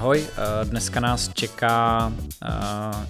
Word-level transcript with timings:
Ahoj, 0.00 0.24
eh, 0.24 0.64
dneska 0.64 1.00
nás 1.00 1.30
čeká 1.34 2.12
eh, 2.44 2.50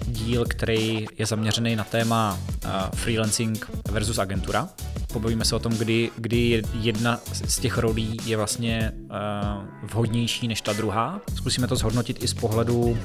díl, 0.05 0.45
který 0.45 1.05
je 1.17 1.25
zaměřený 1.25 1.75
na 1.75 1.83
téma 1.83 2.39
eh, 2.65 2.69
freelancing 2.95 3.69
versus 3.91 4.19
agentura. 4.19 4.69
Pobavíme 5.13 5.45
se 5.45 5.55
o 5.55 5.59
tom, 5.59 5.73
kdy, 5.77 6.11
kdy 6.17 6.63
jedna 6.73 7.19
z 7.31 7.59
těch 7.59 7.77
rolí 7.77 8.17
je 8.25 8.37
vlastně 8.37 8.91
vhodnější 9.83 10.47
než 10.47 10.61
ta 10.61 10.73
druhá. 10.73 11.21
Zkusíme 11.35 11.67
to 11.67 11.75
zhodnotit 11.75 12.23
i 12.23 12.27
z 12.27 12.33
pohledu 12.33 12.97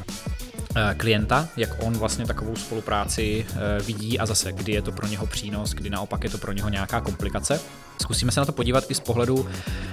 klienta, 0.97 1.49
jak 1.57 1.71
on 1.83 1.99
vlastně 1.99 2.27
takovou 2.27 2.57
spolupráci 2.57 3.47
vidí 3.87 4.19
a 4.19 4.27
zase, 4.27 4.53
kdy 4.53 4.73
je 4.73 4.83
to 4.83 4.93
pro 4.93 5.07
něho 5.07 5.27
přínos, 5.27 5.71
kdy 5.71 5.91
naopak 5.91 6.25
je 6.25 6.31
to 6.31 6.39
pro 6.39 6.53
něho 6.53 6.69
nějaká 6.69 7.01
komplikace. 7.01 7.61
Zkusíme 8.01 8.33
se 8.33 8.41
na 8.41 8.47
to 8.47 8.53
podívat 8.53 8.91
i 8.91 8.95
z 8.95 9.01
pohledu 9.01 9.49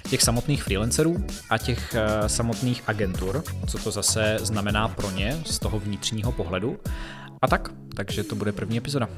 těch 0.10 0.22
samotných 0.22 0.64
freelancerů 0.64 1.26
a 1.50 1.58
těch 1.58 1.96
uh, 1.96 2.28
samotných 2.28 2.84
agentur, 2.88 3.44
co 3.68 3.78
to 3.78 3.92
zase 3.92 4.38
znamená 4.42 4.88
pro 4.88 5.12
ně 5.12 5.42
z 5.46 5.60
toho 5.60 5.80
vnitřního 5.80 6.32
pohledu. 6.32 6.80
A 7.42 7.48
tak, 7.48 7.70
takže 7.96 8.24
to 8.24 8.36
bude 8.36 8.52
první 8.52 8.78
epizoda. 8.78 9.10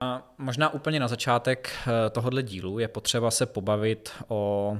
A 0.00 0.22
možná 0.38 0.74
úplně 0.74 1.00
na 1.00 1.08
začátek 1.08 1.70
eh, 1.86 2.10
tohohle 2.10 2.42
dílu 2.42 2.78
je 2.78 2.88
potřeba 2.88 3.30
se 3.30 3.46
pobavit 3.46 4.10
o, 4.28 4.70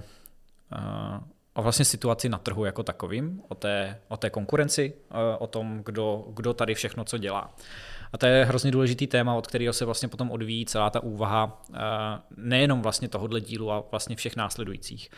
uh, 0.72 1.18
o 1.54 1.62
vlastně 1.62 1.84
situaci 1.84 2.28
na 2.28 2.38
trhu 2.38 2.64
jako 2.64 2.82
takovým, 2.82 3.42
o 3.48 3.54
té, 3.54 3.98
o 4.08 4.16
té 4.16 4.30
konkurenci, 4.30 4.92
o 5.38 5.46
tom, 5.46 5.82
kdo, 5.84 6.24
kdo 6.34 6.54
tady 6.54 6.74
všechno 6.74 7.04
co 7.04 7.18
dělá. 7.18 7.54
A 8.14 8.18
to 8.18 8.26
je 8.26 8.44
hrozně 8.44 8.70
důležitý 8.70 9.06
téma, 9.06 9.34
od 9.34 9.46
kterého 9.46 9.72
se 9.72 9.84
vlastně 9.84 10.08
potom 10.08 10.30
odvíjí 10.30 10.66
celá 10.66 10.90
ta 10.90 11.00
úvaha 11.00 11.62
eh, 11.74 11.78
nejenom 12.36 12.82
vlastně 12.82 13.08
tohohle 13.08 13.40
dílu, 13.40 13.72
a 13.72 13.84
vlastně 13.90 14.16
všech 14.16 14.36
následujících. 14.36 15.10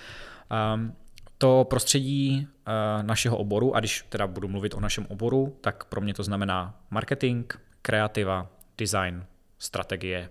Ehm, 0.50 0.94
to 1.38 1.66
prostředí 1.70 2.48
eh, 2.48 3.02
našeho 3.02 3.36
oboru, 3.36 3.76
a 3.76 3.80
když 3.80 4.06
teda 4.08 4.26
budu 4.26 4.48
mluvit 4.48 4.74
o 4.74 4.80
našem 4.80 5.06
oboru, 5.08 5.56
tak 5.60 5.84
pro 5.84 6.00
mě 6.00 6.14
to 6.14 6.22
znamená 6.22 6.80
marketing, 6.90 7.52
kreativa, 7.82 8.48
design, 8.78 9.24
strategie, 9.58 10.30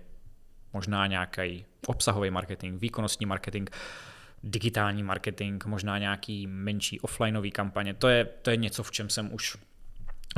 možná 0.72 1.06
nějaký 1.06 1.64
obsahový 1.86 2.30
marketing, 2.30 2.80
výkonnostní 2.80 3.26
marketing, 3.26 3.70
digitální 4.42 5.02
marketing, 5.02 5.64
možná 5.66 5.98
nějaký 5.98 6.46
menší 6.46 7.00
offlineový 7.00 7.50
kampaně. 7.50 7.94
To 7.94 8.08
je, 8.08 8.24
to 8.24 8.50
je 8.50 8.56
něco, 8.56 8.82
v 8.82 8.90
čem 8.90 9.08
jsem 9.08 9.34
už 9.34 9.56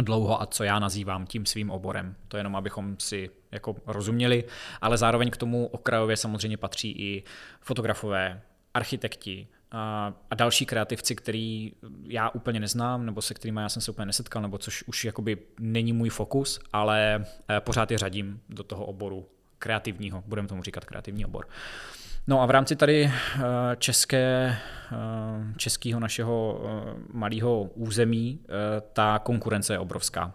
dlouho 0.05 0.43
a 0.43 0.47
co 0.47 0.65
já 0.65 0.79
nazývám 0.79 1.27
tím 1.27 1.47
svým 1.47 1.71
oborem. 1.71 2.15
To 2.29 2.37
jenom 2.37 2.57
abychom 2.57 2.97
si 2.99 3.31
jako 3.53 3.77
rozuměli, 3.87 4.45
ale 4.81 4.99
zároveň 4.99 5.31
k 5.31 5.37
tomu 5.37 5.67
okrajově 5.67 6.17
samozřejmě 6.17 6.57
patří 6.57 6.91
i 6.91 7.23
fotografové, 7.61 8.41
architekti 8.75 9.49
a, 9.71 10.13
a 10.31 10.35
další 10.35 10.67
kreativci, 10.67 11.17
který 11.17 11.73
já 12.09 12.31
úplně 12.31 12.61
neznám, 12.61 13.07
nebo 13.07 13.23
se 13.23 13.35
kterými 13.35 13.61
já 13.61 13.69
jsem 13.69 13.83
se 13.83 13.91
úplně 13.91 14.07
nesetkal, 14.07 14.43
nebo 14.43 14.59
což 14.59 14.83
už 14.83 15.05
jakoby 15.05 15.39
není 15.61 15.93
můj 15.93 16.09
fokus, 16.09 16.61
ale 16.73 17.25
eh, 17.51 17.61
pořád 17.61 17.91
je 17.91 17.99
řadím 17.99 18.41
do 18.49 18.63
toho 18.63 18.87
oboru 18.87 19.29
kreativního, 19.59 20.23
budeme 20.27 20.49
tomu 20.49 20.63
říkat 20.63 20.85
kreativní 20.85 21.25
obor. 21.25 21.47
Uh, 21.47 22.08
No 22.29 22.41
a 22.43 22.47
v 22.47 22.51
rámci 22.51 22.77
tady 22.77 23.05
eh, 23.05 23.41
české, 23.79 24.57
eh, 24.93 25.55
českého 25.57 26.01
našeho 26.01 26.63
eh, 26.65 26.95
malého 27.13 27.63
území 27.63 28.41
ta 28.93 29.19
konkurence 29.19 29.75
je 29.75 29.79
obrovská. 29.79 30.33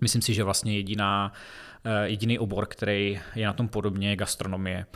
Myslím 0.00 0.22
si, 0.22 0.34
že 0.34 0.44
vlastně 0.44 0.76
jediná, 0.76 1.32
jediný 2.04 2.38
obor, 2.38 2.66
který 2.66 3.20
je 3.34 3.46
na 3.46 3.52
tom 3.52 3.68
podobně, 3.68 4.10
je 4.10 4.16
gastronomie. 4.16 4.86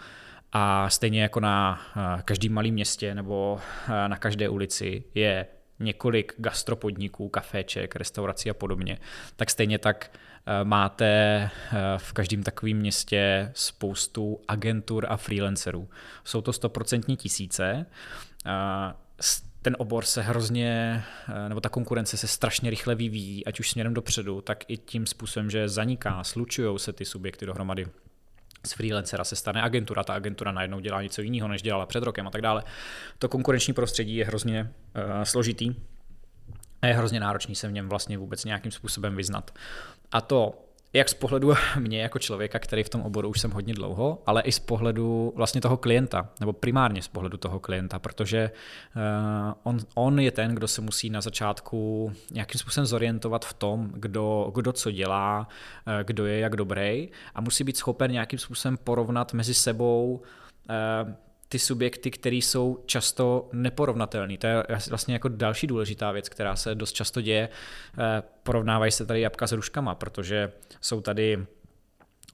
A 0.52 0.90
stejně 0.90 1.22
jako 1.22 1.40
na 1.40 1.80
každém 2.24 2.52
malém 2.52 2.74
městě 2.74 3.14
nebo 3.14 3.60
na 4.06 4.16
každé 4.16 4.48
ulici 4.48 5.04
je 5.14 5.46
několik 5.80 6.34
gastropodniků, 6.38 7.28
kaféček, 7.28 7.96
restaurací 7.96 8.50
a 8.50 8.54
podobně, 8.54 8.98
tak 9.36 9.50
stejně 9.50 9.78
tak 9.78 10.10
máte 10.64 11.06
eh, 11.06 11.78
v 11.96 12.12
každém 12.12 12.42
takovém 12.42 12.76
městě 12.76 13.50
spoustu 13.54 14.40
agentur 14.48 15.06
a 15.08 15.16
freelancerů. 15.16 15.88
Jsou 16.24 16.40
to 16.40 16.52
stoprocentní 16.52 17.16
tisíce. 17.16 17.86
Eh, 18.46 18.50
ten 19.62 19.76
obor 19.78 20.04
se 20.04 20.22
hrozně, 20.22 21.02
nebo 21.48 21.60
ta 21.60 21.68
konkurence 21.68 22.16
se 22.16 22.26
strašně 22.26 22.70
rychle 22.70 22.94
vyvíjí, 22.94 23.46
ať 23.46 23.60
už 23.60 23.70
směrem 23.70 23.94
dopředu, 23.94 24.40
tak 24.40 24.64
i 24.68 24.76
tím 24.76 25.06
způsobem, 25.06 25.50
že 25.50 25.68
zaniká, 25.68 26.24
slučují 26.24 26.78
se 26.78 26.92
ty 26.92 27.04
subjekty 27.04 27.46
dohromady 27.46 27.86
z 28.66 28.72
freelancera 28.72 29.24
se 29.24 29.36
stane 29.36 29.62
agentura, 29.62 30.04
ta 30.04 30.14
agentura 30.14 30.52
najednou 30.52 30.80
dělá 30.80 31.02
něco 31.02 31.22
jiného, 31.22 31.48
než 31.48 31.62
dělala 31.62 31.86
před 31.86 32.02
rokem 32.02 32.26
a 32.26 32.30
tak 32.30 32.42
dále. 32.42 32.64
To 33.18 33.28
konkurenční 33.28 33.74
prostředí 33.74 34.16
je 34.16 34.24
hrozně 34.24 34.62
uh, 34.62 35.22
složitý 35.22 35.74
a 36.82 36.86
je 36.86 36.94
hrozně 36.94 37.20
náročný 37.20 37.54
se 37.54 37.68
v 37.68 37.72
něm 37.72 37.88
vlastně 37.88 38.18
vůbec 38.18 38.44
nějakým 38.44 38.72
způsobem 38.72 39.16
vyznat. 39.16 39.50
A 40.12 40.20
to 40.20 40.54
jak 40.92 41.08
z 41.08 41.14
pohledu 41.14 41.54
mě 41.78 42.02
jako 42.02 42.18
člověka, 42.18 42.58
který 42.58 42.82
v 42.82 42.88
tom 42.88 43.02
oboru 43.02 43.28
už 43.28 43.40
jsem 43.40 43.50
hodně 43.50 43.74
dlouho, 43.74 44.22
ale 44.26 44.42
i 44.42 44.52
z 44.52 44.58
pohledu 44.58 45.32
vlastně 45.36 45.60
toho 45.60 45.76
klienta, 45.76 46.28
nebo 46.40 46.52
primárně 46.52 47.02
z 47.02 47.08
pohledu 47.08 47.36
toho 47.36 47.60
klienta, 47.60 47.98
protože 47.98 48.50
uh, 48.96 49.52
on, 49.62 49.78
on 49.94 50.20
je 50.20 50.30
ten, 50.30 50.54
kdo 50.54 50.68
se 50.68 50.80
musí 50.80 51.10
na 51.10 51.20
začátku 51.20 52.12
nějakým 52.30 52.58
způsobem 52.58 52.86
zorientovat 52.86 53.44
v 53.44 53.52
tom, 53.52 53.90
kdo, 53.94 54.50
kdo 54.54 54.72
co 54.72 54.90
dělá, 54.90 55.48
uh, 55.86 55.92
kdo 56.02 56.26
je 56.26 56.38
jak 56.38 56.56
dobrý 56.56 57.08
a 57.34 57.40
musí 57.40 57.64
být 57.64 57.76
schopen 57.76 58.12
nějakým 58.12 58.38
způsobem 58.38 58.76
porovnat 58.84 59.32
mezi 59.32 59.54
sebou 59.54 60.22
uh, 61.04 61.12
ty 61.48 61.58
subjekty, 61.58 62.10
které 62.10 62.36
jsou 62.36 62.82
často 62.86 63.48
neporovnatelné. 63.52 64.38
To 64.38 64.46
je 64.46 64.62
vlastně 64.88 65.14
jako 65.14 65.28
další 65.28 65.66
důležitá 65.66 66.12
věc, 66.12 66.28
která 66.28 66.56
se 66.56 66.74
dost 66.74 66.92
často 66.92 67.20
děje. 67.20 67.48
Eh, 67.98 68.22
porovnávají 68.42 68.92
se 68.92 69.06
tady 69.06 69.20
jabka 69.20 69.46
s 69.46 69.52
ruškama, 69.52 69.94
protože 69.94 70.52
jsou 70.80 71.00
tady 71.00 71.46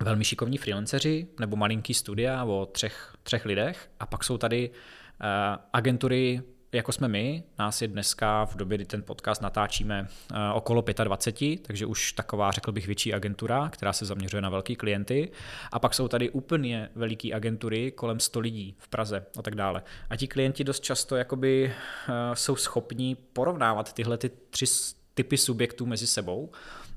velmi 0.01 0.25
šikovní 0.25 0.59
freelanceři 0.59 1.27
nebo 1.41 1.57
malinký 1.57 1.95
studia 1.95 2.45
o 2.45 2.67
třech, 2.67 3.15
třech 3.23 3.45
lidech 3.45 3.91
a 4.01 4.07
pak 4.07 4.25
jsou 4.25 4.39
tady 4.39 4.71
eh, 4.71 5.59
agentury 5.73 6.43
jako 6.75 6.93
jsme 6.93 7.09
my, 7.09 7.43
nás 7.59 7.83
je 7.83 7.89
dneska 7.89 8.45
v 8.45 8.57
době, 8.57 8.79
kdy 8.79 8.85
ten 8.85 9.03
podcast 9.03 9.43
natáčíme 9.43 10.09
eh, 10.33 10.53
okolo 10.55 10.85
25, 11.05 11.61
takže 11.61 11.87
už 11.87 12.13
taková, 12.13 12.51
řekl 12.51 12.73
bych, 12.73 12.87
větší 12.87 13.15
agentura, 13.15 13.69
která 13.69 13.93
se 13.93 14.07
zaměřuje 14.07 14.43
na 14.43 14.49
velký 14.49 14.77
klienty. 14.77 15.31
A 15.73 15.79
pak 15.79 15.95
jsou 15.95 16.09
tady 16.09 16.31
úplně 16.31 16.89
veliký 16.95 17.35
agentury 17.35 17.91
kolem 17.91 18.21
100 18.21 18.41
lidí 18.41 18.77
v 18.79 18.89
Praze 18.89 19.27
a 19.39 19.43
tak 19.43 19.55
dále. 19.55 19.83
A 20.11 20.17
ti 20.17 20.29
klienti 20.29 20.65
dost 20.65 20.81
často 20.81 21.17
jakoby 21.17 21.73
eh, 21.73 22.13
jsou 22.35 22.57
schopní 22.57 23.15
porovnávat 23.15 23.93
tyhle 23.93 24.19
ty 24.19 24.31
tři 24.51 24.67
typy 25.15 25.37
subjektů 25.37 25.87
mezi 25.87 26.07
sebou 26.07 26.51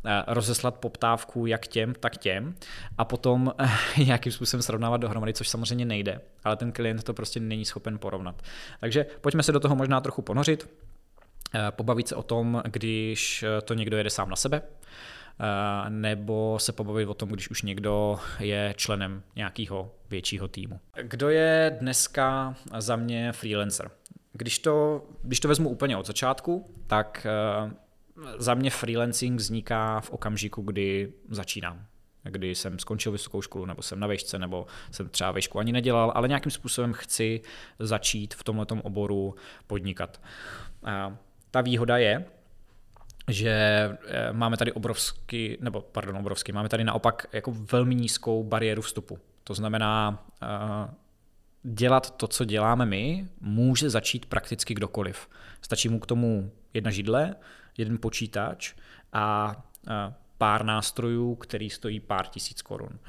Eh, 0.05 0.23
rozeslat 0.27 0.75
poptávku 0.75 1.45
jak 1.45 1.67
těm, 1.67 1.93
tak 1.99 2.17
těm 2.17 2.55
a 2.97 3.05
potom 3.05 3.53
eh, 3.59 3.69
nějakým 4.03 4.31
způsobem 4.31 4.61
srovnávat 4.61 4.97
dohromady, 4.97 5.33
což 5.33 5.49
samozřejmě 5.49 5.85
nejde, 5.85 6.21
ale 6.43 6.55
ten 6.55 6.71
klient 6.71 7.03
to 7.03 7.13
prostě 7.13 7.39
není 7.39 7.65
schopen 7.65 7.97
porovnat. 7.99 8.41
Takže 8.79 9.05
pojďme 9.21 9.43
se 9.43 9.51
do 9.51 9.59
toho 9.59 9.75
možná 9.75 10.01
trochu 10.01 10.21
ponořit, 10.21 10.69
eh, 11.55 11.71
pobavit 11.71 12.07
se 12.07 12.15
o 12.15 12.23
tom, 12.23 12.61
když 12.65 13.45
to 13.63 13.73
někdo 13.73 13.97
jede 13.97 14.09
sám 14.09 14.29
na 14.29 14.35
sebe, 14.35 14.61
nebo 15.89 16.59
se 16.59 16.71
pobavit 16.71 17.09
o 17.09 17.13
tom, 17.13 17.29
když 17.29 17.49
už 17.49 17.61
někdo 17.61 18.19
je 18.39 18.73
členem 18.77 19.23
nějakého 19.35 19.91
většího 20.09 20.47
týmu. 20.47 20.79
Kdo 21.01 21.29
je 21.29 21.77
dneska 21.79 22.55
za 22.77 22.95
mě 22.95 23.31
freelancer? 23.31 23.91
Když 24.33 24.59
to, 24.59 25.05
když 25.23 25.39
to 25.39 25.47
vezmu 25.47 25.69
úplně 25.69 25.97
od 25.97 26.05
začátku, 26.05 26.65
tak 26.87 27.27
za 28.37 28.53
mě 28.53 28.69
freelancing 28.69 29.39
vzniká 29.39 30.01
v 30.01 30.09
okamžiku, 30.09 30.61
kdy 30.61 31.13
začínám 31.29 31.87
kdy 32.29 32.55
jsem 32.55 32.79
skončil 32.79 33.11
vysokou 33.11 33.41
školu, 33.41 33.65
nebo 33.65 33.81
jsem 33.81 33.99
na 33.99 34.07
vejšce, 34.07 34.39
nebo 34.39 34.67
jsem 34.91 35.09
třeba 35.09 35.31
vejšku 35.31 35.59
ani 35.59 35.71
nedělal, 35.71 36.11
ale 36.15 36.27
nějakým 36.27 36.51
způsobem 36.51 36.93
chci 36.93 37.41
začít 37.79 38.33
v 38.33 38.43
tomto 38.43 38.75
oboru 38.75 39.35
podnikat. 39.67 40.21
A 40.83 41.17
ta 41.51 41.61
výhoda 41.61 41.97
je, 41.97 42.25
že 43.29 43.51
eh, 44.07 44.33
máme 44.33 44.57
tady 44.57 44.71
obrovský, 44.71 45.57
nebo 45.61 45.81
pardon, 45.81 46.17
obrovský, 46.17 46.51
máme 46.51 46.69
tady 46.69 46.83
naopak 46.83 47.27
jako 47.33 47.51
velmi 47.71 47.95
nízkou 47.95 48.43
bariéru 48.43 48.81
vstupu. 48.81 49.19
To 49.43 49.53
znamená, 49.53 50.25
eh, 50.43 50.93
dělat 51.63 52.17
to, 52.17 52.27
co 52.27 52.45
děláme 52.45 52.85
my, 52.85 53.27
může 53.41 53.89
začít 53.89 54.25
prakticky 54.25 54.73
kdokoliv. 54.73 55.29
Stačí 55.61 55.89
mu 55.89 55.99
k 55.99 56.05
tomu 56.05 56.51
jedna 56.77 56.91
židle, 56.91 57.35
jeden 57.77 57.97
počítač 57.97 58.73
a 59.13 59.55
pár 60.37 60.65
nástrojů, 60.65 61.35
který 61.35 61.69
stojí 61.69 61.99
pár 61.99 62.27
tisíc 62.27 62.61
korun. 62.61 62.99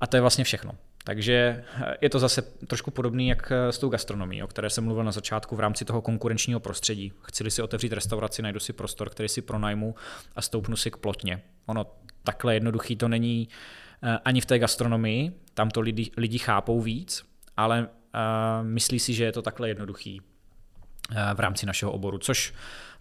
A 0.00 0.06
to 0.06 0.16
je 0.16 0.20
vlastně 0.20 0.44
všechno. 0.44 0.72
Takže 1.04 1.64
eh, 1.74 1.96
je 2.00 2.10
to 2.10 2.18
zase 2.18 2.42
trošku 2.42 2.90
podobný 2.90 3.28
jak 3.28 3.52
eh, 3.52 3.72
s 3.72 3.78
tou 3.78 3.88
gastronomií, 3.88 4.42
o 4.42 4.46
které 4.46 4.70
jsem 4.70 4.84
mluvil 4.84 5.04
na 5.04 5.12
začátku 5.12 5.56
v 5.56 5.60
rámci 5.60 5.84
toho 5.84 6.02
konkurenčního 6.02 6.60
prostředí. 6.60 7.12
Chci 7.22 7.50
si 7.50 7.62
otevřít 7.62 7.92
restauraci, 7.92 8.42
najdu 8.42 8.60
si 8.60 8.72
prostor, 8.72 9.10
který 9.10 9.28
si 9.28 9.42
pronajmu 9.42 9.94
a 10.36 10.42
stoupnu 10.42 10.76
si 10.76 10.90
k 10.90 10.96
plotně. 10.96 11.42
Ono 11.66 11.86
takhle 12.24 12.54
jednoduchý 12.54 12.96
to 12.96 13.08
není 13.08 13.48
eh, 14.02 14.18
ani 14.24 14.40
v 14.40 14.46
té 14.46 14.58
gastronomii, 14.58 15.32
tam 15.54 15.70
to 15.70 15.80
lidi, 15.80 16.10
lidi 16.16 16.38
chápou 16.38 16.80
víc, 16.80 17.24
ale 17.56 17.88
myslí 18.62 18.98
si, 18.98 19.14
že 19.14 19.24
je 19.24 19.32
to 19.32 19.42
takhle 19.42 19.68
jednoduchý 19.68 20.20
v 21.34 21.40
rámci 21.40 21.66
našeho 21.66 21.92
oboru, 21.92 22.18
což 22.18 22.54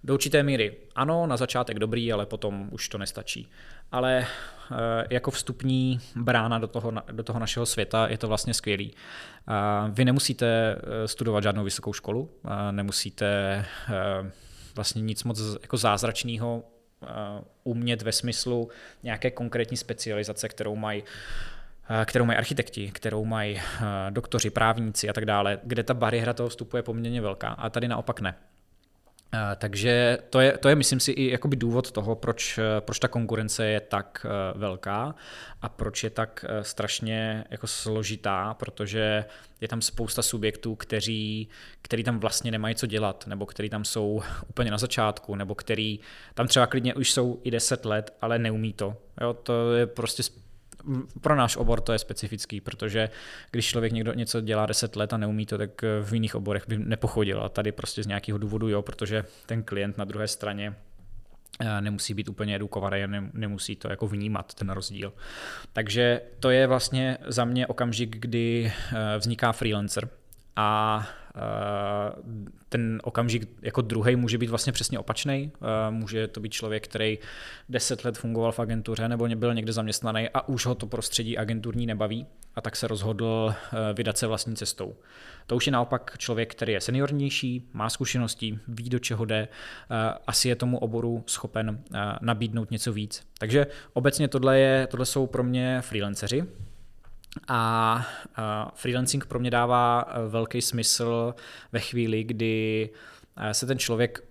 do 0.04 0.14
určité 0.14 0.44
míry 0.44 0.78
ano, 0.96 1.28
na 1.28 1.38
začátek 1.38 1.80
dobrý, 1.80 2.14
ale 2.14 2.26
potom 2.26 2.70
už 2.72 2.90
to 2.90 2.98
nestačí. 2.98 3.50
Ale 3.92 4.26
jako 5.10 5.32
vstupní 5.32 6.00
brána 6.16 6.60
do 6.60 6.68
toho, 6.68 6.94
do 7.12 7.24
toho 7.24 7.40
našeho 7.40 7.66
světa 7.66 8.08
je 8.08 8.18
to 8.18 8.28
vlastně 8.28 8.54
skvělý. 8.54 8.94
Vy 9.90 10.06
nemusíte 10.06 10.76
studovat 11.06 11.44
žádnou 11.44 11.64
vysokou 11.64 11.94
školu, 11.94 12.30
nemusíte 12.72 13.66
vlastně 14.76 15.02
nic 15.02 15.24
moc 15.24 15.42
jako 15.62 15.78
zázračného 15.78 16.64
umět 17.64 18.02
ve 18.02 18.12
smyslu 18.12 18.70
nějaké 19.04 19.32
konkrétní 19.32 19.78
specializace, 19.78 20.50
kterou 20.50 20.76
mají 20.76 21.04
kterou 22.06 22.26
mají 22.26 22.38
architekti, 22.38 22.92
kterou 22.92 23.26
mají 23.26 23.62
doktoři, 24.10 24.50
právníci 24.50 25.10
a 25.10 25.14
tak 25.14 25.26
dále, 25.26 25.60
kde 25.64 25.84
ta 25.84 25.94
bariéra 25.94 26.34
toho 26.34 26.50
vstupu 26.50 26.78
je 26.78 26.84
poměrně 26.84 27.22
velká 27.22 27.48
a 27.48 27.70
tady 27.70 27.88
naopak 27.88 28.22
ne. 28.22 28.36
Takže 29.58 30.18
to 30.30 30.40
je, 30.40 30.58
to 30.58 30.70
je, 30.70 30.76
myslím 30.76 31.00
si, 31.00 31.12
i 31.12 31.32
jakoby 31.32 31.56
důvod 31.56 31.92
toho, 31.92 32.16
proč, 32.16 32.60
proč 32.80 33.00
ta 33.00 33.08
konkurence 33.08 33.66
je 33.66 33.80
tak 33.80 34.26
velká 34.56 35.16
a 35.62 35.70
proč 35.70 36.04
je 36.04 36.10
tak 36.10 36.46
strašně 36.62 37.46
jako 37.50 37.68
složitá, 37.68 38.54
protože 38.54 39.26
je 39.62 39.68
tam 39.68 39.82
spousta 39.82 40.22
subjektů, 40.22 40.76
kteří, 40.76 41.50
který 41.82 42.04
tam 42.04 42.20
vlastně 42.20 42.52
nemají 42.52 42.76
co 42.76 42.88
dělat, 42.88 43.28
nebo 43.28 43.46
který 43.46 43.70
tam 43.70 43.86
jsou 43.86 44.22
úplně 44.50 44.72
na 44.72 44.78
začátku, 44.78 45.36
nebo 45.36 45.56
který 45.56 46.00
tam 46.34 46.48
třeba 46.48 46.68
klidně 46.68 46.94
už 46.94 47.12
jsou 47.12 47.40
i 47.44 47.52
10 47.52 47.86
let, 47.86 48.14
ale 48.22 48.40
neumí 48.40 48.74
to. 48.74 48.98
Jo, 49.22 49.34
to 49.34 49.74
je 49.74 49.88
prostě 49.88 50.24
pro 51.22 51.36
náš 51.36 51.58
obor 51.58 51.82
to 51.82 51.94
je 51.94 52.00
specifický, 52.00 52.62
protože 52.62 53.10
když 53.52 53.66
člověk 53.66 53.94
někdo 53.94 54.14
něco 54.14 54.42
dělá 54.42 54.66
10 54.66 54.96
let 54.96 55.14
a 55.14 55.18
neumí 55.18 55.46
to, 55.46 55.58
tak 55.58 55.82
v 56.04 56.14
jiných 56.14 56.36
oborech 56.36 56.64
by 56.68 56.78
nepochodil. 56.78 57.44
A 57.44 57.50
tady 57.50 57.72
prostě 57.72 58.04
z 58.04 58.08
nějakého 58.08 58.38
důvodu 58.38 58.70
jo, 58.70 58.82
protože 58.82 59.26
ten 59.46 59.64
klient 59.64 59.98
na 59.98 60.06
druhé 60.06 60.28
straně 60.28 60.76
eh, 61.60 61.82
nemusí 61.82 62.14
být 62.14 62.30
úplně 62.30 62.56
edukovaný 62.56 63.04
a 63.04 63.08
nemusí 63.34 63.76
to 63.76 63.90
jako 63.90 64.08
vnímat, 64.08 64.54
ten 64.54 64.70
rozdíl. 64.70 65.14
Takže 65.74 66.22
to 66.40 66.50
je 66.50 66.68
vlastně 66.68 67.18
za 67.28 67.46
mě 67.46 67.68
okamžik, 67.68 68.18
kdy 68.18 68.72
eh, 68.94 69.18
vzniká 69.18 69.52
freelancer 69.52 70.10
a 70.56 71.08
ten 72.70 73.00
okamžik 73.04 73.50
jako 73.62 73.82
druhý 73.82 74.16
může 74.16 74.38
být 74.38 74.50
vlastně 74.50 74.74
přesně 74.74 75.00
opačný. 75.00 75.52
Může 75.90 76.28
to 76.28 76.40
být 76.40 76.54
člověk, 76.54 76.88
který 76.88 77.20
deset 77.70 78.06
let 78.06 78.18
fungoval 78.18 78.52
v 78.52 78.60
agentuře 78.60 79.10
nebo 79.10 79.28
byl 79.36 79.54
někde 79.54 79.74
zaměstnaný 79.74 80.30
a 80.34 80.48
už 80.48 80.66
ho 80.66 80.76
to 80.76 80.88
prostředí 80.88 81.38
agenturní 81.38 81.86
nebaví 81.86 82.26
a 82.56 82.62
tak 82.62 82.76
se 82.76 82.88
rozhodl 82.88 83.54
e, 83.54 83.94
vydat 83.94 84.18
se 84.18 84.28
vlastní 84.28 84.56
cestou. 84.56 84.96
To 85.48 85.56
už 85.56 85.66
je 85.68 85.72
naopak 85.72 86.14
člověk, 86.18 86.56
který 86.56 86.74
je 86.74 86.82
seniornější, 86.82 87.70
má 87.74 87.90
zkušenosti, 87.90 88.60
ví, 88.68 88.90
do 88.90 89.00
čeho 89.00 89.26
jde, 89.26 89.48
asi 90.28 90.50
je 90.50 90.56
tomu 90.56 90.78
oboru 90.78 91.24
schopen 91.28 91.84
nabídnout 92.22 92.72
něco 92.72 92.94
víc. 92.94 93.24
Takže 93.38 93.68
obecně 93.94 94.28
tohle, 94.28 94.60
je, 94.60 94.88
tohle 94.88 95.06
jsou 95.06 95.28
pro 95.28 95.44
mě 95.44 95.82
freelanceři, 95.82 96.46
a 97.48 98.06
freelancing 98.76 99.26
pro 99.26 99.40
mě 99.40 99.52
dává 99.52 100.02
e, 100.02 100.28
velký 100.28 100.62
smysl 100.62 101.36
ve 101.72 101.80
chvíli, 101.80 102.24
kdy 102.24 102.90
e, 103.38 103.54
se 103.54 103.66
ten 103.66 103.80
člověk 103.80 104.24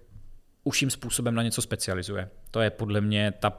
užším 0.65 0.91
způsobem 0.91 1.35
na 1.35 1.43
něco 1.43 1.63
specializuje. 1.63 2.29
To 2.51 2.61
je 2.61 2.71
podle 2.71 3.01
mě 3.01 3.33
ta, 3.41 3.53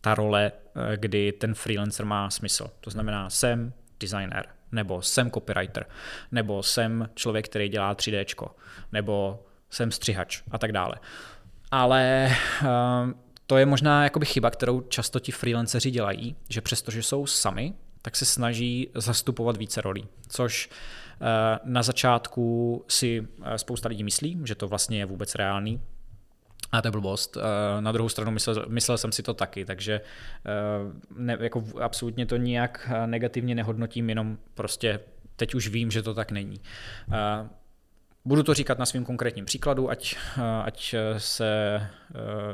ta 0.00 0.14
role, 0.14 0.52
e, 0.92 0.96
kdy 0.96 1.32
ten 1.32 1.54
freelancer 1.54 2.06
má 2.06 2.30
smysl. 2.30 2.70
To 2.80 2.90
znamená, 2.90 3.30
jsem 3.30 3.72
designer, 4.00 4.46
nebo 4.72 5.02
jsem 5.02 5.30
copywriter, 5.30 5.86
nebo 6.32 6.62
jsem 6.62 7.08
člověk, 7.14 7.48
který 7.48 7.68
dělá 7.68 7.94
3D, 7.94 8.50
nebo 8.92 9.44
jsem 9.70 9.90
střihač 9.90 10.42
a 10.50 10.58
tak 10.58 10.72
dále. 10.72 10.94
Ale 11.70 12.30
to 13.46 13.56
je 13.56 13.66
možná 13.66 14.04
jakoby 14.04 14.26
chyba, 14.26 14.50
kterou 14.50 14.80
často 14.80 15.20
ti 15.20 15.32
freelanceři 15.32 15.90
dělají, 15.90 16.36
že 16.48 16.60
přestože 16.60 17.02
jsou 17.02 17.26
sami, 17.26 17.74
tak 18.02 18.16
se 18.16 18.24
snaží 18.24 18.90
zastupovat 18.94 19.56
více 19.56 19.80
rolí, 19.80 20.06
což 20.28 20.70
eh, 20.70 21.58
na 21.64 21.82
začátku 21.82 22.84
si 22.88 23.28
eh, 23.42 23.58
spousta 23.58 23.88
lidí 23.88 24.04
myslí, 24.04 24.40
že 24.44 24.54
to 24.54 24.68
vlastně 24.68 24.98
je 24.98 25.04
vůbec 25.04 25.34
reálný, 25.34 25.80
a 26.72 26.82
to 26.82 26.88
je 26.88 26.92
blbost. 26.92 27.36
Eh, 27.36 27.80
na 27.80 27.92
druhou 27.92 28.08
stranu 28.08 28.30
myslel, 28.30 28.66
myslel 28.68 28.98
jsem 28.98 29.12
si 29.12 29.22
to 29.22 29.34
taky, 29.34 29.64
takže 29.64 30.00
ne, 31.16 31.36
jako 31.40 31.64
absolutně 31.80 32.26
to 32.26 32.36
nijak 32.36 32.90
negativně 33.06 33.54
nehodnotím, 33.54 34.08
jenom 34.08 34.38
prostě 34.54 35.00
teď 35.36 35.54
už 35.54 35.68
vím, 35.68 35.90
že 35.90 36.02
to 36.02 36.14
tak 36.14 36.30
není. 36.30 36.60
Budu 38.24 38.42
to 38.42 38.54
říkat 38.54 38.78
na 38.78 38.86
svým 38.86 39.04
konkrétním 39.04 39.44
příkladu, 39.44 39.90
ať, 39.90 40.16
ať 40.64 40.94
se 41.18 41.80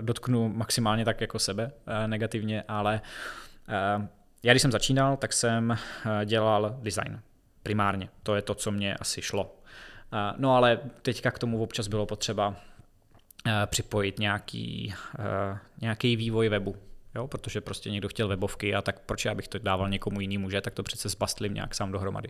dotknu 0.01 0.49
maximálně 0.49 1.05
tak 1.05 1.21
jako 1.21 1.39
sebe 1.39 1.73
negativně, 2.07 2.65
ale 2.69 3.01
já 4.45 4.53
když 4.53 4.63
jsem 4.63 4.73
začínal, 4.73 5.17
tak 5.17 5.33
jsem 5.33 5.73
eh, 5.73 6.27
dělal 6.27 6.77
design 6.83 7.21
primárně. 7.63 8.09
To 8.23 8.35
je 8.35 8.43
to, 8.43 8.55
co 8.55 8.71
mě 8.71 8.95
asi 8.95 9.23
šlo. 9.23 9.57
Eh, 10.13 10.33
no 10.37 10.57
ale 10.57 10.81
teďka 11.03 11.31
k 11.31 11.39
tomu 11.39 11.63
občas 11.63 11.89
bylo 11.89 12.07
potřeba 12.07 12.57
eh, 13.47 13.53
připojit 13.67 14.19
nějaký, 14.19 14.95
nějaký 15.81 16.17
vývoj 16.17 16.49
webu. 16.49 16.77
Jo, 17.15 17.27
protože 17.29 17.61
prostě 17.61 17.91
někdo 17.91 18.09
chtěl 18.09 18.29
webovky 18.29 18.75
a 18.75 18.83
tak 18.83 19.01
proč 19.01 19.25
já 19.25 19.35
bych 19.35 19.49
to 19.49 19.59
dával 19.59 19.89
někomu 19.89 20.21
jinému, 20.21 20.51
že, 20.51 20.61
tak 20.61 20.75
to 20.75 20.83
přece 20.83 21.09
zbastlím 21.09 21.55
nějak 21.55 21.75
sám 21.75 21.93
dohromady. 21.93 22.29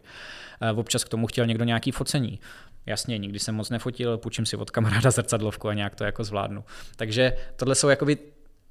Občas 0.74 1.04
k 1.04 1.08
tomu 1.08 1.26
chtěl 1.26 1.46
někdo 1.46 1.64
nějaký 1.64 1.90
focení. 1.90 2.40
Jasně, 2.86 3.18
nikdy 3.18 3.38
jsem 3.38 3.54
moc 3.54 3.70
nefotil, 3.70 4.18
půjčím 4.18 4.46
si 4.46 4.56
od 4.56 4.70
kamaráda 4.70 5.10
zrcadlovku 5.10 5.68
a 5.68 5.74
nějak 5.74 5.94
to 5.94 6.04
jako 6.04 6.24
zvládnu. 6.24 6.64
Takže 6.96 7.36
tohle 7.56 7.74
jsou 7.74 7.88
jakoby 7.88 8.18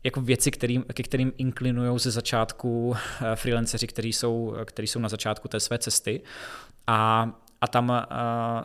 jako 0.03 0.21
věci, 0.21 0.51
kterým, 0.51 0.83
ke 0.94 1.03
kterým 1.03 1.33
inklinují 1.38 2.00
ze 2.00 2.11
začátku 2.11 2.95
eh, 2.95 3.35
freelanceři, 3.35 3.88
kteří 3.88 4.13
jsou, 4.13 4.55
kteří 4.65 4.88
jsou 4.88 5.00
na 5.00 5.09
začátku 5.09 5.47
té 5.47 5.59
své 5.59 5.77
cesty. 5.77 6.21
A, 6.88 7.31
a 7.61 7.67
tam, 7.67 7.91
eh, 7.91 8.05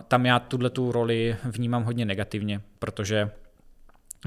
tam 0.09 0.27
já 0.27 0.39
tuhle 0.39 0.71
tu 0.71 0.93
roli 0.93 1.37
vnímám 1.45 1.85
hodně 1.85 2.05
negativně, 2.05 2.61
protože 2.79 3.31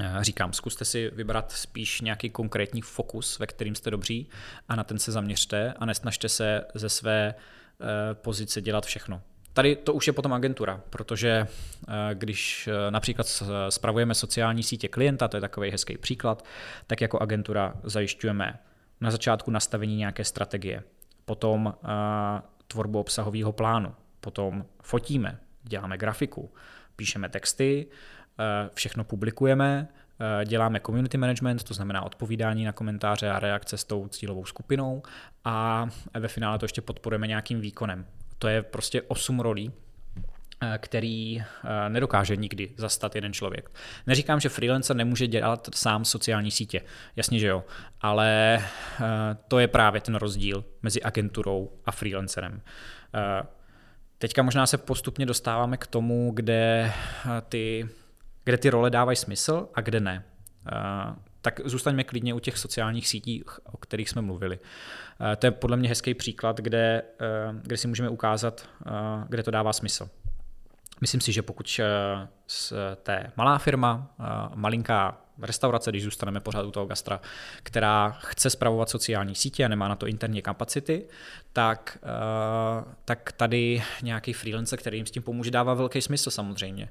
eh, 0.00 0.16
Říkám, 0.20 0.52
zkuste 0.52 0.84
si 0.84 1.10
vybrat 1.14 1.52
spíš 1.52 2.00
nějaký 2.00 2.30
konkrétní 2.30 2.82
fokus, 2.82 3.38
ve 3.38 3.46
kterým 3.46 3.74
jste 3.74 3.90
dobří 3.90 4.28
a 4.68 4.76
na 4.76 4.84
ten 4.84 4.98
se 4.98 5.12
zaměřte 5.12 5.72
a 5.72 5.86
nesnažte 5.86 6.28
se 6.28 6.64
ze 6.74 6.88
své 6.88 7.34
pozice 8.12 8.60
dělat 8.60 8.86
všechno. 8.86 9.22
Tady 9.54 9.76
to 9.76 9.94
už 9.94 10.06
je 10.06 10.12
potom 10.12 10.32
agentura, 10.32 10.80
protože 10.90 11.46
eh, 11.88 11.92
když 12.14 12.68
eh, 12.68 12.90
například 12.90 13.42
spravujeme 13.68 14.14
sociální 14.14 14.62
sítě 14.62 14.88
klienta, 14.88 15.28
to 15.28 15.36
je 15.36 15.40
takový 15.40 15.70
hezký 15.70 15.98
příklad, 15.98 16.44
tak 16.86 17.00
jako 17.00 17.18
agentura 17.18 17.74
zajišťujeme 17.82 18.58
na 19.00 19.10
začátku 19.10 19.50
nastavení 19.50 19.96
nějaké 19.96 20.24
strategie, 20.24 20.82
potom 21.24 21.74
eh, 21.74 21.88
tvorbu 22.66 23.00
obsahového 23.00 23.52
plánu, 23.52 23.94
potom 24.20 24.64
fotíme, 24.82 25.38
děláme 25.62 25.98
grafiku, 25.98 26.54
píšeme 26.96 27.28
texty, 27.28 27.86
všechno 28.74 29.04
publikujeme, 29.04 29.88
děláme 30.44 30.80
community 30.80 31.18
management, 31.18 31.64
to 31.64 31.74
znamená 31.74 32.02
odpovídání 32.02 32.64
na 32.64 32.72
komentáře 32.72 33.30
a 33.30 33.38
reakce 33.38 33.76
s 33.76 33.84
tou 33.84 34.08
cílovou 34.08 34.44
skupinou 34.44 35.02
a 35.44 35.86
ve 36.14 36.28
finále 36.28 36.58
to 36.58 36.64
ještě 36.64 36.80
podporujeme 36.80 37.26
nějakým 37.26 37.60
výkonem 37.60 38.06
to 38.42 38.48
je 38.48 38.62
prostě 38.62 39.02
osm 39.02 39.40
rolí, 39.40 39.72
eh, 40.62 40.78
který 40.78 41.40
eh, 41.40 41.44
nedokáže 41.88 42.36
nikdy 42.36 42.70
zastat 42.76 43.14
jeden 43.14 43.32
člověk. 43.32 43.70
Neříkám, 44.06 44.40
že 44.40 44.48
freelancer 44.48 44.96
nemůže 44.96 45.26
dělat 45.26 45.68
sám 45.74 46.04
sociální 46.04 46.50
sítě, 46.50 46.80
jasně, 47.16 47.38
že 47.38 47.46
jo, 47.46 47.64
ale 48.00 48.58
eh, 48.58 49.04
to 49.48 49.58
je 49.58 49.68
právě 49.68 50.00
ten 50.00 50.14
rozdíl 50.14 50.64
mezi 50.82 51.02
agenturou 51.02 51.70
a 51.86 51.92
freelancerem. 51.92 52.60
Teďka 54.18 54.42
možná 54.42 54.66
se 54.66 54.78
postupně 54.78 55.26
dostáváme 55.26 55.76
k 55.76 55.86
tomu, 55.86 56.30
kde 56.34 56.92
ty, 57.48 57.88
kde 58.44 58.58
ty 58.58 58.70
role 58.70 58.90
dávají 58.90 59.16
smysl 59.16 59.68
a 59.74 59.80
kde 59.80 60.00
ne 60.00 60.24
tak 61.42 61.60
zůstaňme 61.64 62.04
klidně 62.04 62.34
u 62.34 62.38
těch 62.38 62.58
sociálních 62.58 63.08
sítí, 63.08 63.44
o 63.72 63.76
kterých 63.76 64.10
jsme 64.10 64.22
mluvili. 64.22 64.58
Eh, 65.32 65.36
to 65.36 65.46
je 65.46 65.50
podle 65.50 65.76
mě 65.76 65.88
hezký 65.88 66.14
příklad, 66.14 66.60
kde, 66.60 67.02
eh, 67.20 67.26
kde 67.62 67.76
si 67.76 67.88
můžeme 67.88 68.08
ukázat, 68.08 68.68
eh, 68.86 68.90
kde 69.28 69.42
to 69.42 69.50
dává 69.50 69.72
smysl. 69.72 70.08
Myslím 71.00 71.20
si, 71.20 71.32
že 71.32 71.42
pokud 71.42 71.80
té 73.02 73.32
malá 73.36 73.58
firma, 73.58 74.14
malinká 74.54 75.20
restaurace, 75.42 75.90
když 75.90 76.04
zůstaneme 76.04 76.40
pořád 76.40 76.66
u 76.66 76.70
toho 76.70 76.86
gastra, 76.86 77.20
která 77.62 78.10
chce 78.10 78.50
spravovat 78.50 78.90
sociální 78.90 79.34
sítě 79.34 79.64
a 79.64 79.68
nemá 79.68 79.88
na 79.88 79.96
to 79.96 80.06
interní 80.06 80.42
kapacity, 80.42 81.06
tak, 81.52 81.98
tak 83.04 83.32
tady 83.32 83.82
nějaký 84.02 84.32
freelancer, 84.32 84.78
který 84.78 84.98
jim 84.98 85.06
s 85.06 85.10
tím 85.10 85.22
pomůže, 85.22 85.50
dává 85.50 85.74
velký 85.74 86.02
smysl 86.02 86.30
samozřejmě, 86.30 86.88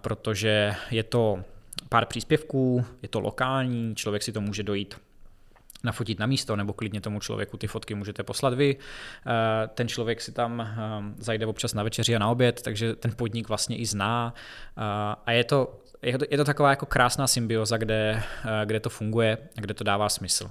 protože 0.00 0.74
je 0.90 1.02
to 1.02 1.44
pár 1.88 2.06
příspěvků, 2.06 2.84
je 3.02 3.08
to 3.08 3.20
lokální, 3.20 3.94
člověk 3.96 4.22
si 4.22 4.32
to 4.32 4.40
může 4.40 4.62
dojít 4.62 4.94
nafotit 5.84 6.18
na 6.18 6.26
místo, 6.26 6.56
nebo 6.56 6.72
klidně 6.72 7.00
tomu 7.00 7.20
člověku 7.20 7.56
ty 7.56 7.66
fotky 7.66 7.94
můžete 7.94 8.22
poslat 8.22 8.54
vy. 8.54 8.76
Eh, 8.76 9.68
ten 9.68 9.88
člověk 9.88 10.20
si 10.20 10.32
tam 10.32 10.60
eh, 10.60 10.76
zajde 11.16 11.46
občas 11.46 11.74
na 11.74 11.82
večeři 11.82 12.16
a 12.16 12.18
na 12.18 12.28
oběd, 12.28 12.62
takže 12.62 12.94
ten 12.94 13.12
podnik 13.16 13.48
vlastně 13.48 13.76
i 13.76 13.86
zná. 13.86 14.34
Eh, 14.78 14.82
a 15.26 15.32
je 15.32 15.44
to, 15.44 15.80
je 16.02 16.18
to, 16.18 16.24
je 16.30 16.36
to 16.36 16.44
taková 16.44 16.70
jako 16.70 16.86
krásná 16.86 17.26
symbioza, 17.26 17.76
kde, 17.76 18.22
kde 18.64 18.80
to 18.80 18.90
funguje, 18.90 19.38
kde 19.54 19.74
to 19.74 19.84
dává 19.84 20.08
smysl. 20.08 20.50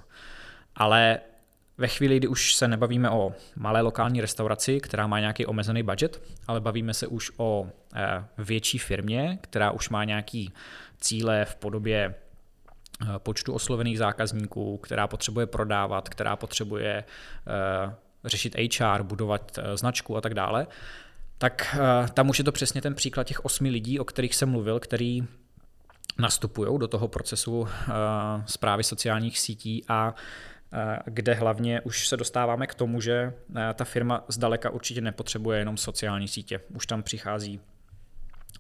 Ale 0.76 1.20
ve 1.78 1.88
chvíli, 1.88 2.18
kdy 2.18 2.28
už 2.28 2.56
se 2.56 2.68
nebavíme 2.68 3.10
o 3.10 3.34
malé 3.56 3.82
lokální 3.82 4.22
restauraci, 4.22 4.80
která 4.80 5.08
má 5.08 5.20
nějaký 5.20 5.46
omezený 5.46 5.84
budget, 5.84 6.22
ale 6.48 6.60
bavíme 6.60 6.94
se 6.94 7.08
už 7.08 7.32
o 7.38 7.70
větší 8.38 8.78
firmě, 8.78 9.40
která 9.42 9.72
už 9.72 9.90
má 9.90 10.04
nějaký 10.04 10.54
cíle 11.00 11.46
v 11.46 11.56
podobě 11.56 12.16
Eh, 13.02 13.20
počtu 13.20 13.54
oslovených 13.54 13.98
zákazníků, 13.98 14.78
která 14.78 15.08
potřebuje 15.08 15.46
prodávat, 15.46 16.10
která 16.10 16.36
potřebuje 16.36 17.04
eh, 17.48 17.94
řešit 18.26 18.56
HR, 18.80 19.04
budovat 19.04 19.58
eh, 19.58 19.78
značku 19.78 20.18
a 20.18 20.22
tak 20.22 20.34
dále, 20.34 20.68
tak 21.38 21.76
tam 22.14 22.30
už 22.30 22.38
je 22.38 22.44
to 22.44 22.52
přesně 22.52 22.82
ten 22.82 22.96
příklad 22.96 23.28
těch 23.28 23.46
osmi 23.46 23.70
lidí, 23.70 24.00
o 24.00 24.04
kterých 24.04 24.36
jsem 24.36 24.50
mluvil, 24.50 24.80
který 24.80 25.24
nastupují 26.20 26.80
do 26.80 26.88
toho 26.88 27.08
procesu 27.08 27.68
zprávy 28.46 28.84
sociálních 28.84 29.40
sítí 29.40 29.86
a 29.88 30.16
kde 31.06 31.34
hlavně 31.34 31.82
už 31.82 32.08
se 32.08 32.18
dostáváme 32.18 32.68
k 32.68 32.74
tomu, 32.74 33.02
že 33.02 33.34
ta 33.74 33.84
firma 33.86 34.24
zdaleka 34.28 34.70
určitě 34.70 35.02
nepotřebuje 35.02 35.60
jenom 35.60 35.78
sociální 35.78 36.28
sítě. 36.28 36.60
Už 36.76 36.86
tam 36.86 37.04
přichází 37.04 37.60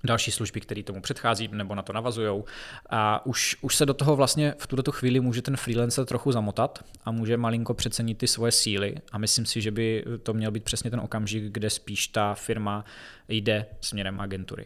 další 0.04 0.32
služby, 0.32 0.62
které 0.62 0.84
tomu 0.84 1.02
předchází 1.02 1.50
nebo 1.52 1.76
na 1.76 1.82
to 1.82 1.94
navazují. 1.94 2.44
A 2.90 3.26
už, 3.26 3.58
už 3.62 3.76
se 3.76 3.86
do 3.86 3.94
toho 3.94 4.16
vlastně 4.16 4.54
v 4.60 4.68
tuto 4.68 4.92
chvíli 4.92 5.20
může 5.20 5.42
ten 5.42 5.58
freelancer 5.58 6.06
trochu 6.06 6.32
zamotat 6.32 6.86
a 7.06 7.12
může 7.12 7.38
malinko 7.38 7.74
přecenit 7.74 8.18
ty 8.18 8.28
svoje 8.28 8.52
síly 8.52 8.96
a 9.12 9.18
myslím 9.18 9.46
si, 9.46 9.62
že 9.62 9.72
by 9.72 10.06
to 10.24 10.34
měl 10.34 10.52
být 10.52 10.64
přesně 10.64 10.92
ten 10.92 11.00
okamžik, 11.00 11.44
kde 11.44 11.70
spíš 11.70 12.08
ta 12.08 12.34
firma 12.34 12.86
jde 13.28 13.66
směrem 13.82 14.22
agentury. 14.22 14.66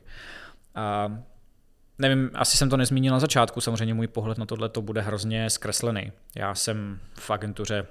A 0.75 1.17
nevím, 1.99 2.31
asi 2.33 2.57
jsem 2.57 2.69
to 2.69 2.77
nezmínil 2.77 3.13
na 3.13 3.19
začátku, 3.19 3.61
samozřejmě 3.61 3.93
můj 3.93 4.07
pohled 4.07 4.37
na 4.37 4.45
tohle 4.45 4.69
to 4.69 4.81
bude 4.81 5.01
hrozně 5.01 5.49
zkreslený. 5.49 6.11
Já 6.35 6.55
jsem 6.55 6.99
v 7.19 7.31
agentuře 7.31 7.87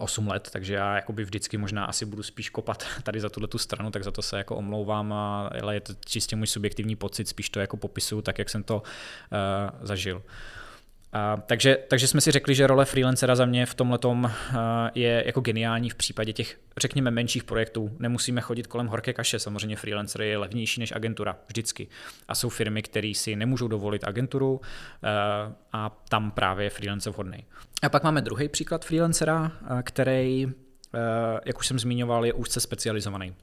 8 0.00 0.28
let, 0.28 0.48
takže 0.52 0.74
já 0.74 0.94
jakoby 0.96 1.24
vždycky 1.24 1.58
možná 1.58 1.84
asi 1.84 2.06
budu 2.06 2.22
spíš 2.22 2.50
kopat 2.50 2.84
tady 3.02 3.20
za 3.20 3.28
tuhle 3.28 3.48
tu 3.48 3.58
stranu, 3.58 3.90
tak 3.90 4.04
za 4.04 4.10
to 4.10 4.22
se 4.22 4.38
jako 4.38 4.56
omlouvám, 4.56 5.12
ale 5.12 5.74
je 5.74 5.80
to 5.80 5.94
čistě 6.04 6.36
můj 6.36 6.46
subjektivní 6.46 6.96
pocit, 6.96 7.28
spíš 7.28 7.50
to 7.50 7.60
jako 7.60 7.76
popisuju 7.76 8.22
tak, 8.22 8.38
jak 8.38 8.50
jsem 8.50 8.62
to 8.62 8.76
uh, 8.76 8.82
zažil. 9.82 10.22
A, 11.14 11.36
takže, 11.46 11.78
takže 11.88 12.08
jsme 12.08 12.20
si 12.20 12.30
řekli, 12.30 12.54
že 12.54 12.66
role 12.66 12.84
freelancera 12.84 13.36
za 13.36 13.44
mě 13.44 13.66
v 13.66 13.74
tomhle 13.74 13.98
je 14.94 15.22
jako 15.26 15.40
geniální 15.40 15.90
v 15.90 15.94
případě 15.94 16.32
těch, 16.32 16.58
řekněme, 16.76 17.10
menších 17.10 17.44
projektů. 17.44 17.96
Nemusíme 17.98 18.40
chodit 18.40 18.66
kolem 18.66 18.86
horké 18.86 19.12
kaše, 19.12 19.38
samozřejmě 19.38 19.76
freelancer 19.76 20.22
je 20.22 20.38
levnější 20.38 20.80
než 20.80 20.92
agentura, 20.92 21.36
vždycky. 21.48 21.88
A 22.28 22.34
jsou 22.34 22.48
firmy, 22.48 22.82
které 22.82 23.12
si 23.14 23.36
nemůžou 23.36 23.68
dovolit 23.68 24.04
agenturu 24.04 24.60
a 25.72 26.02
tam 26.08 26.30
právě 26.30 26.66
je 26.66 26.70
freelancer 26.70 27.12
vhodný. 27.12 27.44
A 27.82 27.88
pak 27.88 28.02
máme 28.02 28.22
druhý 28.22 28.48
příklad 28.48 28.84
freelancera, 28.84 29.52
který, 29.82 30.52
jak 31.44 31.58
už 31.58 31.66
jsem 31.66 31.78
zmiňoval, 31.78 32.26
je 32.26 32.32
úzce 32.32 32.60
specializovaný. 32.60 33.34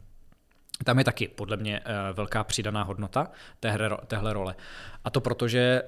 Tam 0.84 0.98
je 0.98 1.04
taky 1.04 1.28
podle 1.28 1.58
mě 1.58 1.82
velká 2.14 2.44
přidaná 2.44 2.84
hodnota 2.84 3.32
téhle, 3.60 3.90
téhle 4.08 4.34
role. 4.34 4.56
A 5.04 5.10
to 5.10 5.22
proto, 5.22 5.48
že 5.48 5.82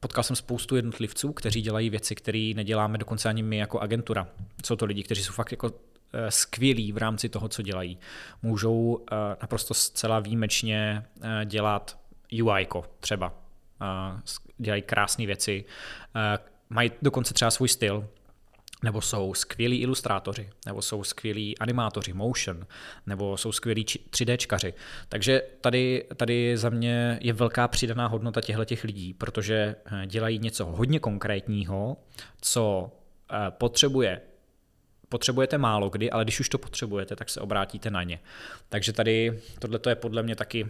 potkal 0.00 0.24
jsem 0.24 0.36
spoustu 0.36 0.76
jednotlivců, 0.76 1.32
kteří 1.32 1.62
dělají 1.62 1.90
věci, 1.90 2.14
které 2.14 2.52
neděláme 2.56 2.98
dokonce 2.98 3.28
ani 3.28 3.42
my 3.42 3.56
jako 3.56 3.80
agentura. 3.80 4.28
Jsou 4.64 4.76
to 4.76 4.84
lidi, 4.84 5.02
kteří 5.02 5.24
jsou 5.24 5.32
fakt 5.32 5.52
jako 5.52 5.72
eh, 6.12 6.30
skvělí 6.30 6.92
v 6.92 6.96
rámci 6.96 7.28
toho, 7.28 7.48
co 7.48 7.62
dělají. 7.62 7.98
Můžou 8.42 9.04
eh, 9.12 9.16
naprosto 9.42 9.74
zcela 9.74 10.20
výjimečně 10.20 11.04
eh, 11.22 11.44
dělat 11.44 11.98
UI 12.42 12.68
třeba. 13.00 13.34
Dělají 14.58 14.82
krásné 14.82 15.26
věci. 15.26 15.64
Mají 16.70 16.90
dokonce 17.02 17.34
třeba 17.34 17.50
svůj 17.50 17.68
styl, 17.68 18.08
nebo 18.82 19.00
jsou 19.00 19.34
skvělí 19.34 19.80
ilustrátoři, 19.80 20.50
nebo 20.66 20.82
jsou 20.82 21.04
skvělí 21.04 21.58
animátoři, 21.58 22.12
motion, 22.12 22.66
nebo 23.06 23.36
jsou 23.36 23.52
skvělí 23.52 23.84
3Dčkaři. 23.84 24.74
Takže 25.08 25.42
tady, 25.60 26.04
tady 26.16 26.56
za 26.56 26.70
mě 26.70 27.18
je 27.20 27.32
velká 27.32 27.68
přidaná 27.68 28.06
hodnota 28.06 28.40
těchto 28.40 28.64
těch 28.64 28.84
lidí, 28.84 29.14
protože 29.14 29.76
eh, 29.84 30.06
dělají 30.06 30.38
něco 30.38 30.66
hodně 30.66 31.00
konkrétního, 31.00 31.96
co 32.40 32.92
eh, 33.32 33.50
potřebuje 33.50 34.20
potřebujete 35.10 35.58
málo 35.58 35.90
kdy, 35.90 36.10
ale 36.10 36.24
když 36.24 36.40
už 36.40 36.48
to 36.48 36.58
potřebujete, 36.58 37.16
tak 37.16 37.30
se 37.30 37.40
obrátíte 37.40 37.90
na 37.90 38.02
ně. 38.02 38.20
Takže 38.68 38.92
tady 38.92 39.40
tohle 39.58 39.80
je 39.88 39.94
podle 39.94 40.22
mě 40.22 40.36
taky 40.36 40.66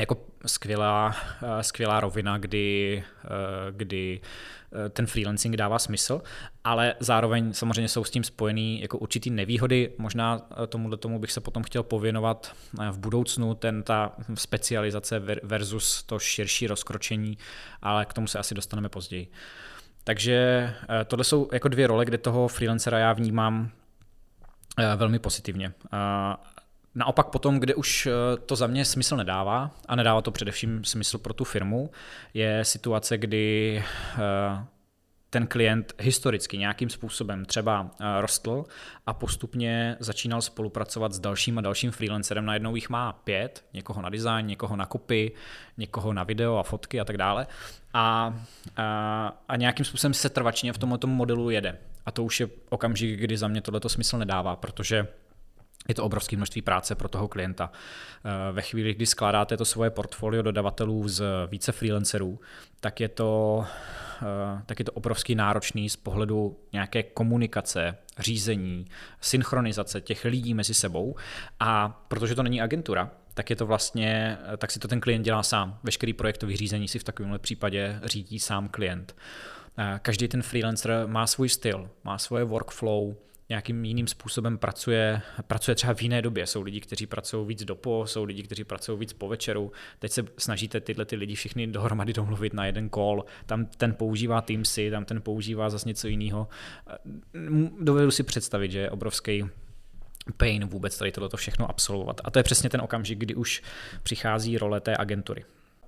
jako 0.00 0.16
skvělá, 0.46 1.16
eh, 1.42 1.62
skvělá 1.62 2.00
rovina, 2.00 2.38
kdy, 2.38 3.04
kdy 3.70 4.20
Eh, 4.72 4.88
ten 4.88 5.06
freelancing 5.06 5.56
dává 5.56 5.78
smysl, 5.78 6.22
ale 6.64 6.94
zároveň 7.00 7.52
samozřejmě 7.52 7.88
jsou 7.88 8.04
s 8.04 8.10
tím 8.10 8.24
spojený 8.24 8.80
jako 8.80 8.98
určitý 8.98 9.30
nevýhody. 9.30 9.92
Možná 9.98 10.40
eh, 10.50 10.66
tomuhle 10.66 10.96
tomu 10.96 11.18
bych 11.18 11.32
se 11.32 11.40
potom 11.40 11.62
chtěl 11.62 11.82
pověnovat 11.82 12.52
eh, 12.80 12.90
v 12.90 12.98
budoucnu, 12.98 13.54
ten 13.54 13.82
ta 13.82 14.12
specializace 14.34 15.22
versus 15.42 16.02
to 16.02 16.18
širší 16.18 16.66
rozkročení, 16.66 17.38
ale 17.82 18.04
k 18.04 18.12
tomu 18.12 18.26
se 18.26 18.38
asi 18.38 18.54
dostaneme 18.54 18.88
později. 18.88 19.30
Takže 20.04 20.70
tohle 21.06 21.24
jsou 21.24 21.48
jako 21.52 21.68
dvě 21.68 21.86
role, 21.86 22.04
kde 22.04 22.18
toho 22.18 22.48
freelancera 22.48 22.98
já 22.98 23.12
vnímám 23.12 23.70
velmi 24.96 25.18
pozitivně. 25.18 25.72
Naopak 26.94 27.26
potom, 27.26 27.60
kde 27.60 27.74
už 27.74 28.08
to 28.46 28.56
za 28.56 28.66
mě 28.66 28.84
smysl 28.84 29.16
nedává, 29.16 29.70
a 29.88 29.96
nedává 29.96 30.22
to 30.22 30.30
především 30.30 30.84
smysl 30.84 31.18
pro 31.18 31.34
tu 31.34 31.44
firmu, 31.44 31.90
je 32.34 32.64
situace, 32.64 33.18
kdy 33.18 33.84
ten 35.30 35.46
klient 35.46 35.94
historicky 35.98 36.58
nějakým 36.58 36.90
způsobem 36.90 37.44
třeba 37.44 37.90
rostl 38.20 38.64
a 39.06 39.12
postupně 39.12 39.96
začínal 40.00 40.42
spolupracovat 40.42 41.12
s 41.12 41.18
dalším 41.18 41.58
a 41.58 41.60
dalším 41.60 41.90
freelancerem. 41.90 42.46
Najednou 42.46 42.74
jich 42.74 42.88
má 42.90 43.12
pět, 43.12 43.64
někoho 43.72 44.02
na 44.02 44.08
design, 44.08 44.46
někoho 44.46 44.76
na 44.76 44.86
kopy, 44.86 45.32
někoho 45.76 46.12
na 46.12 46.24
video 46.24 46.56
a 46.56 46.62
fotky 46.62 47.00
a 47.00 47.04
tak 47.04 47.16
dále. 47.16 47.46
A, 47.94 48.34
a, 48.76 49.42
a 49.48 49.56
nějakým 49.56 49.84
způsobem 49.84 50.14
se 50.14 50.28
trvačně 50.28 50.72
v 50.72 50.78
tomto 50.78 51.06
modelu 51.06 51.50
jede. 51.50 51.78
A 52.06 52.10
to 52.10 52.24
už 52.24 52.40
je 52.40 52.48
okamžik, 52.68 53.20
kdy 53.20 53.36
za 53.36 53.48
mě 53.48 53.60
tohleto 53.60 53.88
smysl 53.88 54.18
nedává, 54.18 54.56
protože 54.56 55.08
je 55.88 55.94
to 55.94 56.04
obrovské 56.04 56.36
množství 56.36 56.62
práce 56.62 56.94
pro 56.94 57.08
toho 57.08 57.28
klienta. 57.28 57.72
Eh, 57.72 58.52
ve 58.52 58.62
chvíli, 58.62 58.94
kdy 58.94 59.06
skládáte 59.06 59.56
to 59.56 59.64
svoje 59.64 59.90
portfolio 59.90 60.42
dodavatelů 60.42 61.08
z 61.08 61.22
více 61.50 61.72
freelancerů, 61.72 62.40
tak 62.80 63.00
je 63.00 63.08
to, 63.08 63.64
eh, 64.22 64.62
tak 64.66 64.78
je 64.78 64.84
to 64.84 64.92
obrovský 64.92 65.34
náročný 65.34 65.88
z 65.88 65.96
pohledu 65.96 66.58
nějaké 66.72 67.02
komunikace, 67.02 67.96
řízení, 68.18 68.86
synchronizace 69.20 70.00
těch 70.00 70.24
lidí 70.24 70.54
mezi 70.54 70.74
sebou. 70.74 71.16
A 71.60 71.88
protože 72.08 72.34
to 72.34 72.42
není 72.42 72.60
agentura, 72.60 73.10
tak 73.34 73.50
je 73.50 73.56
to 73.56 73.66
vlastně, 73.66 74.38
eh, 74.52 74.56
tak 74.56 74.70
si 74.70 74.78
to 74.78 74.88
ten 74.88 75.00
klient 75.00 75.22
dělá 75.22 75.42
sám. 75.42 75.78
Veškerý 75.82 76.12
projektový 76.12 76.56
řízení 76.56 76.88
si 76.88 76.98
v 76.98 77.04
takovémhle 77.04 77.38
případě 77.38 78.00
řídí 78.04 78.38
sám 78.38 78.68
klient. 78.68 79.16
Každý 80.02 80.28
ten 80.28 80.42
freelancer 80.42 81.02
má 81.06 81.26
svůj 81.26 81.48
styl, 81.48 81.90
má 82.04 82.18
svoje 82.18 82.44
workflow, 82.44 83.14
nějakým 83.50 83.84
jiným 83.84 84.06
způsobem 84.06 84.58
pracuje, 84.58 85.22
pracuje 85.46 85.74
třeba 85.74 85.94
v 85.94 86.02
jiné 86.02 86.22
době. 86.22 86.46
Jsou 86.46 86.62
lidi, 86.62 86.80
kteří 86.80 87.06
pracují 87.06 87.46
víc 87.46 87.64
dopo, 87.64 88.06
jsou 88.06 88.24
lidi, 88.24 88.42
kteří 88.42 88.64
pracují 88.64 88.98
víc 88.98 89.12
po 89.12 89.28
večeru. 89.28 89.72
Teď 89.98 90.12
se 90.12 90.24
snažíte 90.38 90.80
tyhle 90.80 91.04
ty 91.04 91.16
lidi 91.16 91.34
všichni 91.34 91.66
dohromady 91.66 92.12
domluvit 92.12 92.54
na 92.54 92.66
jeden 92.66 92.90
call. 92.90 93.24
Tam 93.46 93.66
ten 93.66 93.94
používá 93.94 94.40
Teamsy, 94.40 94.90
tam 94.90 95.04
ten 95.04 95.22
používá 95.22 95.70
zase 95.70 95.88
něco 95.88 96.08
jiného. 96.08 96.48
Dovedu 97.80 98.10
si 98.10 98.22
představit, 98.22 98.70
že 98.70 98.78
je 98.78 98.90
obrovský 98.90 99.44
pain 100.36 100.64
vůbec 100.64 100.98
tady 100.98 101.12
tohle 101.12 101.30
všechno 101.36 101.70
absolvovat. 101.70 102.20
A 102.24 102.30
to 102.30 102.38
je 102.38 102.42
přesně 102.42 102.70
ten 102.70 102.80
okamžik, 102.80 103.18
kdy 103.18 103.34
už 103.34 103.62
přichází 104.02 104.58
role 104.58 104.80
té 104.80 104.96
agentury. 104.96 105.44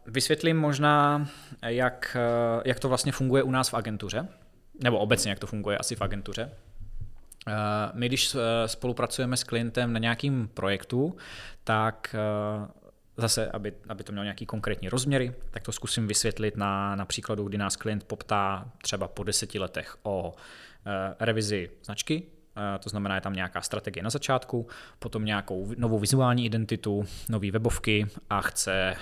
Vysvětlím 0.07 0.57
možná, 0.57 1.29
jak, 1.63 2.17
jak 2.65 2.81
to 2.81 2.89
vlastně 2.89 3.13
funguje 3.13 3.43
u 3.43 3.51
nás 3.51 3.69
v 3.69 3.75
agentuře, 3.75 4.29
nebo 4.83 4.99
obecně 4.99 5.31
jak 5.31 5.39
to 5.39 5.47
funguje 5.47 5.79
asi 5.79 5.97
v 5.97 6.03
agentuře. 6.03 6.51
Eh, 7.49 7.53
my, 7.95 8.07
když 8.07 8.35
eh, 8.35 8.69
spolupracujeme 8.69 9.37
s 9.37 9.45
klientem 9.45 9.93
na 9.93 9.99
nějakým 9.99 10.49
projektu, 10.55 11.17
tak 11.65 12.15
eh, 12.15 12.69
zase, 13.17 13.51
aby, 13.51 13.73
aby 13.89 14.05
to 14.05 14.13
mělo 14.13 14.25
nějaký 14.25 14.47
konkrétní 14.47 14.89
rozměry, 14.89 15.35
tak 15.51 15.63
to 15.63 15.73
zkusím 15.73 16.07
vysvětlit 16.07 16.57
na, 16.57 16.97
na 16.97 17.05
příkladu, 17.05 17.45
kdy 17.45 17.59
nás 17.59 17.77
klient 17.77 18.05
poptá 18.05 18.69
třeba 18.83 19.09
po 19.09 19.25
deseti 19.25 19.59
letech 19.59 19.97
o 20.03 20.35
revizi 21.21 21.71
značky, 21.85 22.23
to 22.81 22.89
znamená, 22.89 23.15
je 23.15 23.21
tam 23.21 23.33
nějaká 23.33 23.61
strategie 23.61 24.03
na 24.03 24.11
začátku, 24.11 24.67
potom 24.99 25.25
nějakou 25.25 25.73
novou 25.77 25.99
vizuální 25.99 26.47
identitu, 26.47 27.05
nové 27.29 27.51
webovky 27.51 28.07
a 28.31 28.41
chce 28.41 28.97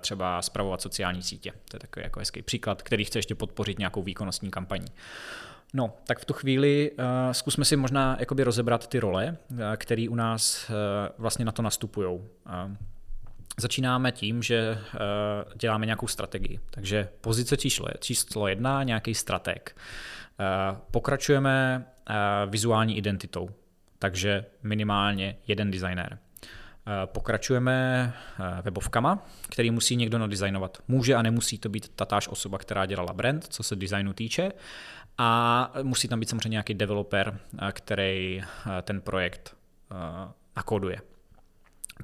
třeba 0.00 0.42
zpravovat 0.42 0.82
sociální 0.82 1.22
sítě. 1.22 1.52
To 1.68 1.76
je 1.76 1.80
takový 1.80 2.04
jako 2.04 2.20
hezký 2.20 2.42
příklad, 2.42 2.82
který 2.82 3.04
chce 3.04 3.18
ještě 3.18 3.34
podpořit 3.34 3.78
nějakou 3.78 4.02
výkonnostní 4.02 4.50
kampaní. 4.50 4.86
No, 5.74 5.92
tak 6.06 6.18
v 6.18 6.24
tu 6.24 6.34
chvíli 6.34 6.90
uh, 6.90 7.04
zkusme 7.32 7.64
si 7.64 7.76
možná 7.76 8.16
jakoby 8.20 8.44
rozebrat 8.44 8.86
ty 8.86 8.98
role, 8.98 9.36
uh, 9.50 9.58
které 9.76 10.06
u 10.10 10.14
nás 10.14 10.70
uh, 10.70 10.76
vlastně 11.18 11.44
na 11.44 11.52
to 11.52 11.62
nastupují. 11.62 12.08
Uh, 12.08 12.22
Začínáme 13.58 14.12
tím, 14.12 14.42
že 14.42 14.78
uh, 14.94 14.98
děláme 15.54 15.86
nějakou 15.86 16.06
strategii. 16.06 16.60
Takže 16.70 17.08
pozice 17.20 17.56
číslo, 17.56 17.88
číslo 17.98 18.48
jedna, 18.48 18.82
nějaký 18.82 19.14
strateg. 19.14 19.76
Uh, 20.70 20.78
pokračujeme 20.90 21.86
uh, 22.10 22.14
vizuální 22.50 22.98
identitou, 22.98 23.50
takže 23.98 24.44
minimálně 24.62 25.36
jeden 25.46 25.70
designér. 25.70 26.18
Pokračujeme 27.04 28.12
webovkama, 28.62 29.26
který 29.48 29.70
musí 29.70 29.96
někdo 29.96 30.18
nadizajnovat. 30.18 30.78
Může 30.88 31.14
a 31.14 31.22
nemusí 31.22 31.58
to 31.58 31.68
být 31.68 31.88
tatáž 31.88 32.28
osoba, 32.28 32.58
která 32.58 32.86
dělala 32.86 33.12
brand, 33.12 33.44
co 33.44 33.62
se 33.62 33.76
designu 33.76 34.12
týče. 34.12 34.52
A 35.18 35.72
musí 35.82 36.08
tam 36.08 36.20
být 36.20 36.28
samozřejmě 36.28 36.48
nějaký 36.48 36.74
developer, 36.74 37.40
který 37.72 38.42
ten 38.82 39.00
projekt 39.00 39.56
nakoduje. 40.56 41.00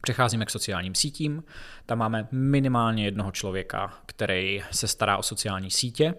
Přecházíme 0.01 0.47
k 0.47 0.51
sociálním 0.51 0.95
sítím. 0.95 1.45
Tam 1.87 1.99
máme 1.99 2.29
minimálně 2.31 3.05
jednoho 3.05 3.33
člověka, 3.33 3.95
který 4.07 4.63
se 4.71 4.89
stará 4.89 5.17
o 5.17 5.23
sociální 5.23 5.71
sítě. 5.71 6.15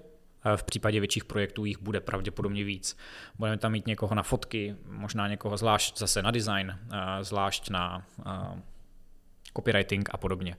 V 0.55 0.63
případě 0.63 1.00
větších 1.00 1.25
projektů 1.25 1.65
jich 1.65 1.79
bude 1.79 2.01
pravděpodobně 2.01 2.63
víc. 2.63 2.97
Budeme 3.38 3.57
tam 3.57 3.71
mít 3.71 3.88
někoho 3.88 4.15
na 4.15 4.23
fotky, 4.23 4.75
možná 4.85 5.27
někoho 5.27 5.57
zvlášť 5.57 5.97
zase 5.97 6.21
na 6.21 6.31
design, 6.31 6.79
zvlášť 7.21 7.69
na 7.69 8.05
copywriting 9.57 10.09
a 10.12 10.17
podobně. 10.17 10.57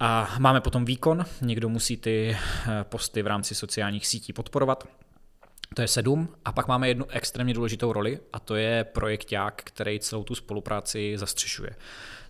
A 0.00 0.34
máme 0.38 0.60
potom 0.60 0.84
výkon, 0.84 1.24
někdo 1.40 1.68
musí 1.68 1.96
ty 1.96 2.36
posty 2.82 3.22
v 3.22 3.26
rámci 3.26 3.54
sociálních 3.54 4.06
sítí 4.06 4.32
podporovat. 4.32 4.88
To 5.76 5.82
je 5.82 5.88
sedm. 5.88 6.28
A 6.44 6.52
pak 6.52 6.68
máme 6.68 6.88
jednu 6.88 7.06
extrémně 7.10 7.54
důležitou 7.54 7.92
roli 7.92 8.20
a 8.32 8.40
to 8.40 8.56
je 8.56 8.84
projekták, 8.84 9.62
který 9.64 10.00
celou 10.00 10.24
tu 10.24 10.34
spolupráci 10.34 11.18
zastřešuje. 11.18 11.70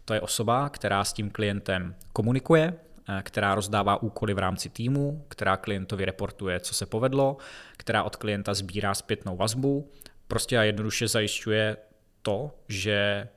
To 0.04 0.14
je 0.14 0.20
osoba, 0.20 0.68
která 0.68 1.04
s 1.04 1.12
tím 1.12 1.30
klientem 1.30 1.94
komunikuje, 2.12 2.74
eh, 3.08 3.22
která 3.22 3.54
rozdává 3.54 4.02
úkoly 4.02 4.34
v 4.34 4.38
rámci 4.38 4.68
týmu, 4.68 5.24
která 5.28 5.56
klientovi 5.56 6.04
reportuje, 6.04 6.60
co 6.60 6.74
se 6.74 6.86
povedlo, 6.86 7.36
která 7.76 8.02
od 8.02 8.16
klienta 8.16 8.54
sbírá 8.54 8.94
zpětnou 8.94 9.36
vazbu, 9.36 9.90
prostě 10.28 10.58
a 10.58 10.62
jednoduše 10.62 11.08
zajišťuje 11.08 11.76
to, 12.22 12.50
že 12.68 13.28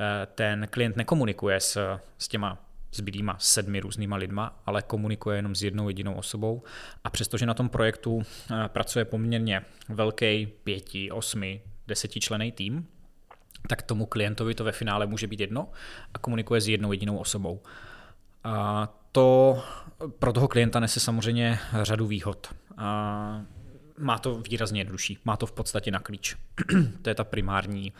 eh, 0.00 0.26
ten 0.34 0.68
klient 0.70 0.96
nekomunikuje 0.96 1.60
s, 1.60 1.98
s 2.18 2.28
těma 2.28 2.58
zbylýma 2.92 3.36
sedmi 3.38 3.80
různýma 3.80 4.16
lidma, 4.16 4.62
ale 4.66 4.82
komunikuje 4.82 5.38
jenom 5.38 5.54
s 5.54 5.62
jednou 5.62 5.88
jedinou 5.88 6.14
osobou. 6.14 6.62
A 7.04 7.10
přestože 7.10 7.46
na 7.46 7.54
tom 7.54 7.68
projektu 7.68 8.22
eh, 8.22 8.68
pracuje 8.68 9.04
poměrně 9.04 9.62
velký 9.88 10.46
pěti, 10.46 11.10
osmi, 11.10 11.60
desetičlený 11.86 12.52
tým, 12.52 12.86
tak 13.68 13.82
tomu 13.82 14.06
klientovi 14.06 14.54
to 14.54 14.64
ve 14.64 14.72
finále 14.72 15.06
může 15.06 15.26
být 15.26 15.40
jedno 15.40 15.68
a 16.14 16.18
komunikuje 16.18 16.60
s 16.60 16.68
jednou 16.68 16.92
jedinou 16.92 17.16
osobou. 17.16 17.62
A 18.44 18.88
to 19.12 19.62
pro 20.18 20.32
toho 20.32 20.48
klienta 20.48 20.80
nese 20.80 21.00
samozřejmě 21.00 21.58
řadu 21.82 22.06
výhod. 22.06 22.54
A 22.76 23.42
má 23.98 24.18
to 24.18 24.38
výrazně 24.38 24.80
jednodušší, 24.80 25.18
má 25.24 25.36
to 25.36 25.46
v 25.46 25.52
podstatě 25.52 25.90
na 25.90 25.98
klíč. 25.98 26.36
to 27.02 27.08
je 27.08 27.14
ta 27.14 27.24
primární, 27.24 27.92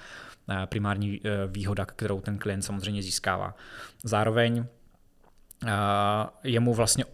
eh, 0.50 0.66
primární 0.66 1.20
eh, 1.24 1.30
výhoda, 1.46 1.86
kterou 1.86 2.20
ten 2.20 2.38
klient 2.38 2.62
samozřejmě 2.62 3.02
získává. 3.02 3.54
Zároveň 4.04 4.66
jemu 6.44 6.74
vlastně 6.74 7.04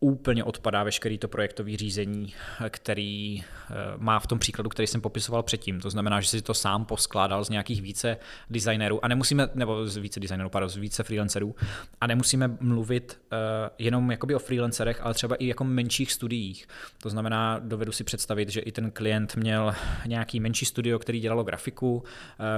úplně 0.00 0.44
odpadá 0.44 0.82
veškerý 0.82 1.18
to 1.18 1.28
projektový 1.28 1.76
řízení, 1.76 2.34
který 2.68 3.44
eh, 3.44 3.74
má 3.96 4.18
v 4.18 4.26
tom 4.26 4.38
příkladu, 4.38 4.70
který 4.70 4.86
jsem 4.86 5.00
popisoval 5.00 5.42
předtím. 5.42 5.80
To 5.80 5.90
znamená, 5.90 6.20
že 6.20 6.28
si 6.28 6.42
to 6.42 6.54
sám 6.54 6.84
poskládal 6.84 7.44
z 7.44 7.50
nějakých 7.50 7.82
více 7.82 8.16
designerů 8.50 9.04
a 9.04 9.08
nemusíme, 9.08 9.48
nebo 9.54 9.86
z 9.86 9.96
více 9.96 10.20
designerů, 10.20 10.50
pardon, 10.50 10.68
z 10.68 10.76
více 10.76 11.02
freelancerů 11.02 11.54
a 12.00 12.06
nemusíme 12.06 12.56
mluvit 12.60 13.20
uh, 13.32 13.38
jenom 13.78 14.10
jakoby 14.10 14.34
o 14.34 14.38
freelancerech, 14.38 15.00
ale 15.00 15.14
třeba 15.14 15.36
i 15.36 15.46
jako 15.46 15.64
menších 15.64 16.12
studiích. 16.12 16.66
To 17.02 17.10
znamená, 17.10 17.58
dovedu 17.58 17.92
si 17.92 18.04
představit, 18.04 18.48
že 18.48 18.60
i 18.60 18.72
ten 18.72 18.90
klient 18.90 19.36
měl 19.36 19.74
nějaký 20.06 20.40
menší 20.40 20.64
studio, 20.64 20.98
který 20.98 21.20
dělalo 21.20 21.44
grafiku, 21.44 22.04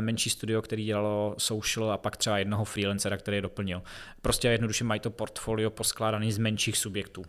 menší 0.01 0.31
studio, 0.31 0.63
který 0.63 0.85
dělalo 0.85 1.35
social 1.39 1.93
a 1.93 1.99
pak 1.99 2.17
třeba 2.17 2.39
jednoho 2.39 2.65
freelancera, 2.65 3.17
který 3.17 3.37
je 3.37 3.43
doplnil. 3.43 3.83
Prostě 4.23 4.49
jednoduše 4.49 4.85
mají 4.85 5.01
to 5.01 5.11
portfolio 5.11 5.71
poskládaný 5.71 6.33
z 6.33 6.39
menších 6.39 6.77
subjektů 6.77 7.25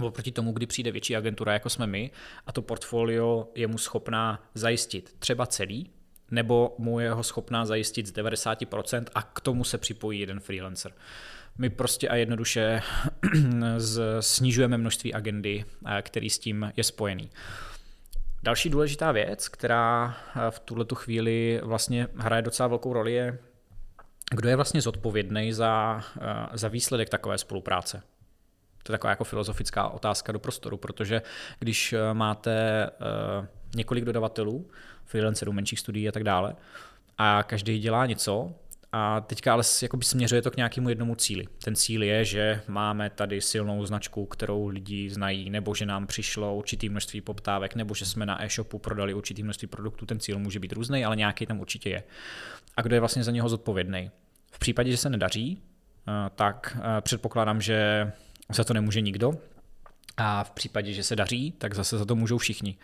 oproti 0.00 0.32
tomu, 0.32 0.52
kdy 0.52 0.66
přijde 0.66 0.92
větší 0.92 1.16
agentura, 1.16 1.52
jako 1.52 1.70
jsme 1.70 1.86
my, 1.86 2.10
a 2.46 2.52
to 2.52 2.62
portfolio 2.62 3.48
je 3.54 3.66
mu 3.66 3.78
schopná 3.78 4.42
zajistit 4.54 5.14
třeba 5.18 5.46
celý, 5.46 5.90
nebo 6.30 6.74
mu 6.78 7.00
je 7.00 7.12
ho 7.12 7.22
schopná 7.22 7.66
zajistit 7.66 8.06
z 8.06 8.12
90% 8.12 9.04
a 9.14 9.22
k 9.22 9.40
tomu 9.40 9.64
se 9.64 9.78
připojí 9.78 10.20
jeden 10.20 10.40
freelancer. 10.40 10.92
My 11.58 11.70
prostě 11.70 12.08
a 12.08 12.14
jednoduše 12.14 12.82
snižujeme 14.20 14.78
množství 14.78 15.14
agendy, 15.14 15.64
eh, 15.86 16.02
který 16.02 16.30
s 16.30 16.38
tím 16.38 16.72
je 16.76 16.84
spojený. 16.84 17.30
Další 18.42 18.70
důležitá 18.70 19.12
věc, 19.12 19.48
která 19.48 20.16
eh, 20.36 20.50
v 20.50 20.58
tuhle 20.58 20.86
chvíli 20.94 21.60
vlastně 21.62 22.08
hraje 22.16 22.42
docela 22.42 22.66
velkou 22.66 22.92
roli, 22.92 23.12
je, 23.12 23.38
kdo 24.30 24.48
je 24.48 24.56
vlastně 24.56 24.80
zodpovědný 24.80 25.52
za, 25.52 26.02
eh, 26.20 26.46
za 26.52 26.68
výsledek 26.68 27.08
takové 27.08 27.38
spolupráce. 27.38 28.02
To 28.84 28.92
je 28.92 28.94
taková 28.98 29.10
jako 29.10 29.24
filozofická 29.24 29.88
otázka 29.88 30.32
do 30.32 30.38
prostoru, 30.38 30.76
protože 30.76 31.22
když 31.58 31.92
eh, 31.92 32.14
máte 32.14 32.86
uh, 33.40 33.46
několik 33.76 34.04
dodavatelů, 34.04 34.70
freelancerů, 35.04 35.52
menších 35.52 35.80
studií 35.80 36.08
a 36.08 36.12
tak 36.12 36.24
dále, 36.24 36.54
a 37.18 37.42
každý 37.42 37.78
dělá 37.78 38.06
něco, 38.06 38.54
a 38.96 39.20
teďka 39.20 39.52
ale 39.52 39.62
jakoby 39.82 40.04
směřuje 40.04 40.42
to 40.42 40.50
k 40.50 40.56
nějakému 40.56 40.88
jednomu 40.88 41.14
cíli. 41.14 41.46
Ten 41.64 41.76
cíl 41.76 42.02
je, 42.02 42.24
že 42.24 42.62
máme 42.68 43.10
tady 43.10 43.40
silnou 43.40 43.86
značku, 43.86 44.26
kterou 44.26 44.66
lidi 44.66 45.10
znají, 45.10 45.50
nebo 45.50 45.74
že 45.74 45.86
nám 45.86 46.06
přišlo 46.06 46.56
určitý 46.56 46.88
množství 46.88 47.20
poptávek, 47.20 47.74
nebo 47.74 47.94
že 47.94 48.06
jsme 48.06 48.26
na 48.26 48.44
e-shopu 48.44 48.78
prodali 48.78 49.14
určitý 49.14 49.42
množství 49.42 49.68
produktů. 49.68 50.06
Ten 50.06 50.20
cíl 50.20 50.38
může 50.38 50.58
být 50.58 50.72
různý, 50.72 51.04
ale 51.04 51.16
nějaký 51.16 51.46
tam 51.46 51.60
určitě 51.60 51.90
je. 51.90 52.02
A 52.76 52.82
kdo 52.82 52.96
je 52.96 53.00
vlastně 53.00 53.24
za 53.24 53.30
něho 53.30 53.48
zodpovědný? 53.48 54.10
V 54.52 54.58
případě, 54.58 54.90
že 54.90 54.96
se 54.96 55.10
nedaří, 55.10 55.62
eh, 56.08 56.30
tak 56.34 56.76
předpokládám, 57.00 57.60
že 57.60 58.12
za 58.52 58.64
to 58.64 58.74
nemůže 58.74 59.00
nikdo. 59.00 59.32
A 60.16 60.44
v 60.44 60.50
případě, 60.50 60.92
že 60.92 61.02
se 61.02 61.16
daří, 61.16 61.52
tak 61.58 61.74
zase 61.74 61.98
za 61.98 62.04
to 62.04 62.14
můžou 62.14 62.38
všichni. 62.38 62.76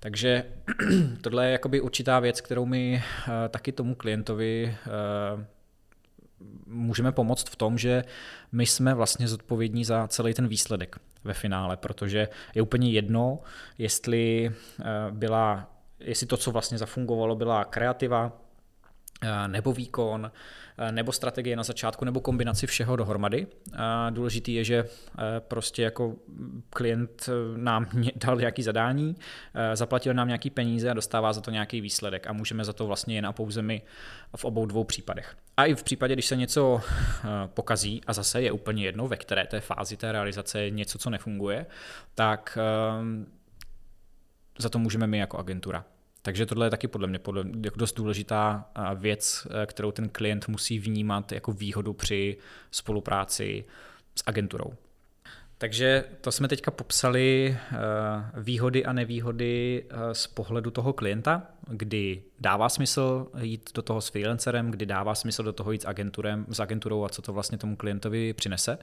Takže 0.00 0.44
tohle 1.20 1.46
je 1.46 1.52
jakoby 1.52 1.80
určitá 1.80 2.20
věc, 2.20 2.40
kterou 2.40 2.66
my 2.66 3.02
uh, 3.02 3.32
taky 3.48 3.72
tomu 3.72 3.94
klientovi 3.94 4.76
uh, 5.34 5.42
můžeme 6.66 7.12
pomoct 7.12 7.48
v 7.48 7.56
tom, 7.56 7.78
že 7.78 8.04
my 8.52 8.66
jsme 8.66 8.94
vlastně 8.94 9.28
zodpovědní 9.28 9.84
za 9.84 10.08
celý 10.08 10.34
ten 10.34 10.48
výsledek 10.48 10.96
ve 11.24 11.34
finále, 11.34 11.76
protože 11.76 12.28
je 12.54 12.62
úplně 12.62 12.90
jedno, 12.90 13.38
jestli 13.78 14.52
uh, 14.78 14.84
byla, 15.10 15.70
jestli 16.00 16.26
to, 16.26 16.36
co 16.36 16.50
vlastně 16.50 16.78
zafungovalo, 16.78 17.36
byla 17.36 17.64
kreativa, 17.64 18.32
nebo 19.46 19.72
výkon, 19.72 20.30
nebo 20.90 21.12
strategie 21.12 21.56
na 21.56 21.62
začátku, 21.62 22.04
nebo 22.04 22.20
kombinaci 22.20 22.66
všeho 22.66 22.96
dohromady. 22.96 23.46
Důležitý 24.10 24.54
je, 24.54 24.64
že 24.64 24.84
prostě 25.38 25.82
jako 25.82 26.14
klient 26.70 27.28
nám 27.56 27.86
dal 28.16 28.36
nějaký 28.36 28.62
zadání, 28.62 29.16
zaplatil 29.74 30.14
nám 30.14 30.28
nějaký 30.28 30.50
peníze 30.50 30.90
a 30.90 30.94
dostává 30.94 31.32
za 31.32 31.40
to 31.40 31.50
nějaký 31.50 31.80
výsledek 31.80 32.26
a 32.26 32.32
můžeme 32.32 32.64
za 32.64 32.72
to 32.72 32.86
vlastně 32.86 33.14
jen 33.14 33.26
a 33.26 33.32
pouze 33.32 33.62
my 33.62 33.82
v 34.36 34.44
obou 34.44 34.66
dvou 34.66 34.84
případech. 34.84 35.36
A 35.56 35.64
i 35.64 35.74
v 35.74 35.82
případě, 35.82 36.12
když 36.14 36.26
se 36.26 36.36
něco 36.36 36.80
pokazí 37.46 38.00
a 38.06 38.12
zase 38.12 38.42
je 38.42 38.52
úplně 38.52 38.84
jedno, 38.84 39.08
ve 39.08 39.16
které 39.16 39.46
té 39.46 39.60
fázi 39.60 39.96
té 39.96 40.12
realizace 40.12 40.60
je 40.60 40.70
něco, 40.70 40.98
co 40.98 41.10
nefunguje, 41.10 41.66
tak 42.14 42.58
za 44.58 44.68
to 44.68 44.78
můžeme 44.78 45.06
my 45.06 45.18
jako 45.18 45.38
agentura. 45.38 45.84
Takže 46.26 46.46
tohle 46.46 46.66
je 46.66 46.70
taky 46.70 46.88
podle 46.88 47.06
mě 47.06 47.18
podle 47.18 47.44
mě 47.44 47.60
jako 47.64 47.78
dost 47.78 47.96
důležitá 47.96 48.70
věc, 48.94 49.46
e, 49.62 49.66
kterou 49.66 49.92
ten 49.92 50.08
klient 50.08 50.48
musí 50.48 50.78
vnímat 50.78 51.32
jako 51.32 51.52
výhodu 51.52 51.92
při 51.92 52.36
spolupráci 52.70 53.64
s 54.14 54.22
agenturou. 54.26 54.72
Takže 55.58 56.04
to 56.20 56.32
jsme 56.32 56.48
teďka 56.48 56.70
popsali 56.70 57.48
e, 57.48 57.76
výhody 58.40 58.84
a 58.84 58.92
nevýhody 58.92 59.84
z 60.12 60.26
pohledu 60.26 60.70
toho 60.70 60.92
klienta, 60.92 61.42
kdy 61.68 62.22
dává 62.40 62.68
smysl 62.68 63.26
jít 63.40 63.70
do 63.74 63.82
toho 63.82 64.00
s 64.00 64.08
freelancerem, 64.08 64.70
kdy 64.70 64.86
dává 64.86 65.14
smysl 65.14 65.42
do 65.42 65.52
toho 65.52 65.72
jít 65.72 65.82
s, 65.82 65.86
agenturem, 65.86 66.46
s 66.48 66.60
agenturou 66.60 67.04
a 67.04 67.08
co 67.08 67.22
to 67.22 67.32
vlastně 67.32 67.58
tomu 67.58 67.76
klientovi 67.76 68.32
přinese, 68.32 68.78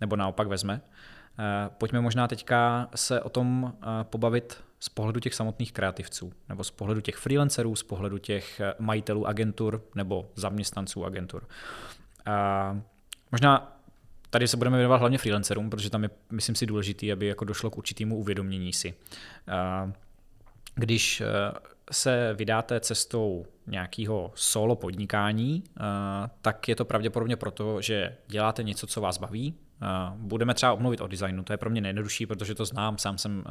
nebo 0.00 0.16
naopak 0.16 0.48
vezme. 0.48 0.80
Pojďme 1.68 2.00
možná 2.00 2.28
teďka 2.28 2.88
se 2.94 3.20
o 3.20 3.28
tom 3.28 3.72
pobavit 4.02 4.67
z 4.80 4.88
pohledu 4.88 5.20
těch 5.20 5.34
samotných 5.34 5.72
kreativců, 5.72 6.32
nebo 6.48 6.64
z 6.64 6.70
pohledu 6.70 7.00
těch 7.00 7.16
freelancerů, 7.16 7.76
z 7.76 7.82
pohledu 7.82 8.18
těch 8.18 8.60
eh, 8.60 8.74
majitelů 8.78 9.26
agentur 9.26 9.84
nebo 9.94 10.30
zaměstnanců 10.34 11.04
agentur. 11.04 11.48
A 12.26 12.80
možná 13.32 13.78
tady 14.30 14.48
se 14.48 14.56
budeme 14.56 14.76
věnovat 14.76 14.96
hlavně 14.96 15.18
freelancerům, 15.18 15.70
protože 15.70 15.90
tam 15.90 16.02
je, 16.02 16.10
myslím 16.30 16.54
si, 16.54 16.66
důležitý, 16.66 17.12
aby 17.12 17.26
jako 17.26 17.44
došlo 17.44 17.70
k 17.70 17.78
určitému 17.78 18.16
uvědomění 18.16 18.72
si. 18.72 18.94
A 19.48 19.92
když 20.78 21.22
se 21.92 22.34
vydáte 22.34 22.80
cestou 22.80 23.46
nějakého 23.66 24.32
solo 24.34 24.76
podnikání, 24.76 25.64
tak 26.42 26.68
je 26.68 26.76
to 26.76 26.84
pravděpodobně 26.84 27.36
proto, 27.36 27.80
že 27.80 28.16
děláte 28.26 28.62
něco, 28.62 28.86
co 28.86 29.00
vás 29.00 29.18
baví, 29.18 29.54
Budeme 30.16 30.54
třeba 30.54 30.72
omluvit 30.72 31.00
o 31.00 31.06
designu, 31.06 31.42
to 31.42 31.52
je 31.52 31.56
pro 31.56 31.70
mě 31.70 31.80
nejjednodušší, 31.80 32.26
protože 32.26 32.54
to 32.54 32.64
znám, 32.64 32.98
sám 32.98 33.18
jsem 33.18 33.44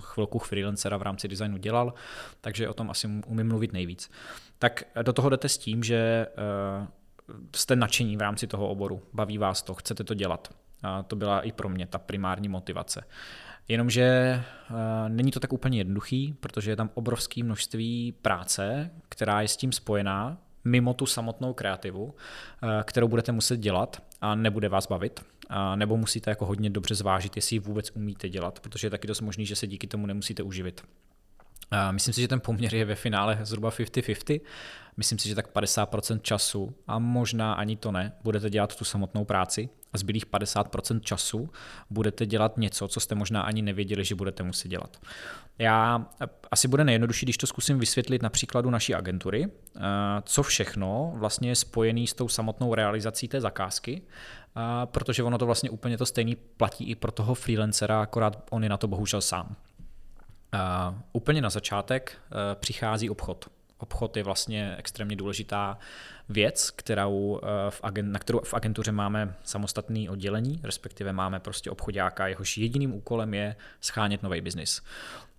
chvilku 0.00 0.38
freelancera 0.38 0.96
v 0.96 1.02
rámci 1.02 1.28
designu 1.28 1.58
dělal, 1.58 1.94
takže 2.40 2.68
o 2.68 2.74
tom 2.74 2.90
asi 2.90 3.08
umím 3.26 3.48
mluvit 3.48 3.72
nejvíc. 3.72 4.10
Tak 4.58 4.84
do 5.02 5.12
toho 5.12 5.30
jdete 5.30 5.48
s 5.48 5.58
tím, 5.58 5.82
že 5.82 6.26
jste 7.56 7.76
nadšení 7.76 8.16
v 8.16 8.20
rámci 8.20 8.46
toho 8.46 8.68
oboru, 8.68 9.02
baví 9.12 9.38
vás 9.38 9.62
to, 9.62 9.74
chcete 9.74 10.04
to 10.04 10.14
dělat. 10.14 10.54
To 11.06 11.16
byla 11.16 11.40
i 11.40 11.52
pro 11.52 11.68
mě 11.68 11.86
ta 11.86 11.98
primární 11.98 12.48
motivace. 12.48 13.04
Jenomže 13.68 14.42
uh, 14.70 14.76
není 15.08 15.30
to 15.30 15.40
tak 15.40 15.52
úplně 15.52 15.78
jednoduchý, 15.78 16.34
protože 16.40 16.70
je 16.70 16.76
tam 16.76 16.90
obrovské 16.94 17.44
množství 17.44 18.14
práce, 18.22 18.90
která 19.08 19.40
je 19.42 19.48
s 19.48 19.56
tím 19.56 19.72
spojená, 19.72 20.38
mimo 20.64 20.94
tu 20.94 21.06
samotnou 21.06 21.52
kreativu, 21.52 22.04
uh, 22.04 22.12
kterou 22.84 23.08
budete 23.08 23.32
muset 23.32 23.56
dělat 23.56 24.02
a 24.20 24.34
nebude 24.34 24.68
vás 24.68 24.86
bavit. 24.86 25.20
A 25.48 25.76
nebo 25.76 25.96
musíte 25.96 26.30
jako 26.30 26.46
hodně 26.46 26.70
dobře 26.70 26.94
zvážit, 26.94 27.36
jestli 27.36 27.56
ji 27.56 27.60
vůbec 27.60 27.90
umíte 27.94 28.28
dělat, 28.28 28.60
protože 28.60 28.86
je 28.86 28.90
taky 28.90 29.06
dost 29.08 29.20
možný, 29.20 29.46
že 29.46 29.56
se 29.56 29.66
díky 29.66 29.86
tomu 29.86 30.06
nemusíte 30.06 30.42
uživit. 30.42 30.82
Myslím 31.90 32.14
si, 32.14 32.20
že 32.20 32.28
ten 32.28 32.40
poměr 32.40 32.74
je 32.74 32.84
ve 32.84 32.94
finále 32.94 33.38
zhruba 33.42 33.70
50-50. 33.70 34.40
Myslím 34.96 35.18
si, 35.18 35.28
že 35.28 35.34
tak 35.34 35.54
50% 35.54 36.20
času, 36.20 36.74
a 36.86 36.98
možná 36.98 37.52
ani 37.52 37.76
to 37.76 37.92
ne, 37.92 38.12
budete 38.24 38.50
dělat 38.50 38.76
tu 38.76 38.84
samotnou 38.84 39.24
práci 39.24 39.68
a 39.92 39.98
zbylých 39.98 40.26
50% 40.26 41.00
času 41.00 41.50
budete 41.90 42.26
dělat 42.26 42.56
něco, 42.56 42.88
co 42.88 43.00
jste 43.00 43.14
možná 43.14 43.42
ani 43.42 43.62
nevěděli, 43.62 44.04
že 44.04 44.14
budete 44.14 44.42
muset 44.42 44.68
dělat. 44.68 44.96
Já 45.58 46.06
asi 46.50 46.68
bude 46.68 46.84
nejjednodušší, 46.84 47.26
když 47.26 47.36
to 47.36 47.46
zkusím 47.46 47.78
vysvětlit 47.78 48.22
na 48.22 48.30
příkladu 48.30 48.70
naší 48.70 48.94
agentury, 48.94 49.46
co 50.22 50.42
všechno 50.42 51.12
vlastně 51.16 51.48
je 51.48 51.56
spojený 51.56 52.06
s 52.06 52.14
tou 52.14 52.28
samotnou 52.28 52.74
realizací 52.74 53.28
té 53.28 53.40
zakázky, 53.40 54.02
protože 54.84 55.22
ono 55.22 55.38
to 55.38 55.46
vlastně 55.46 55.70
úplně 55.70 55.98
to 55.98 56.06
stejný 56.06 56.36
platí 56.56 56.84
i 56.84 56.94
pro 56.94 57.12
toho 57.12 57.34
freelancera, 57.34 58.00
akorát 58.02 58.44
on 58.50 58.62
je 58.62 58.68
na 58.68 58.76
to 58.76 58.88
bohužel 58.88 59.20
sám. 59.20 59.56
Uh, 60.56 60.94
úplně 61.12 61.42
na 61.42 61.50
začátek 61.50 62.18
uh, 62.30 62.36
přichází 62.54 63.10
obchod. 63.10 63.48
Obchod 63.78 64.16
je 64.16 64.22
vlastně 64.22 64.74
extrémně 64.78 65.16
důležitá 65.16 65.78
věc, 66.28 66.70
kterou 66.70 67.18
uh, 67.18 67.38
v 67.70 67.80
agent, 67.82 68.12
na 68.12 68.18
kterou 68.18 68.40
v 68.40 68.54
agentuře 68.54 68.92
máme 68.92 69.34
samostatný 69.42 70.08
oddělení, 70.08 70.60
respektive 70.62 71.12
máme 71.12 71.40
prostě 71.40 71.70
obchodáka, 71.70 72.26
jehož 72.26 72.58
jediným 72.58 72.94
úkolem 72.94 73.34
je 73.34 73.56
schánět 73.80 74.22
nový 74.22 74.40
biznis. 74.40 74.82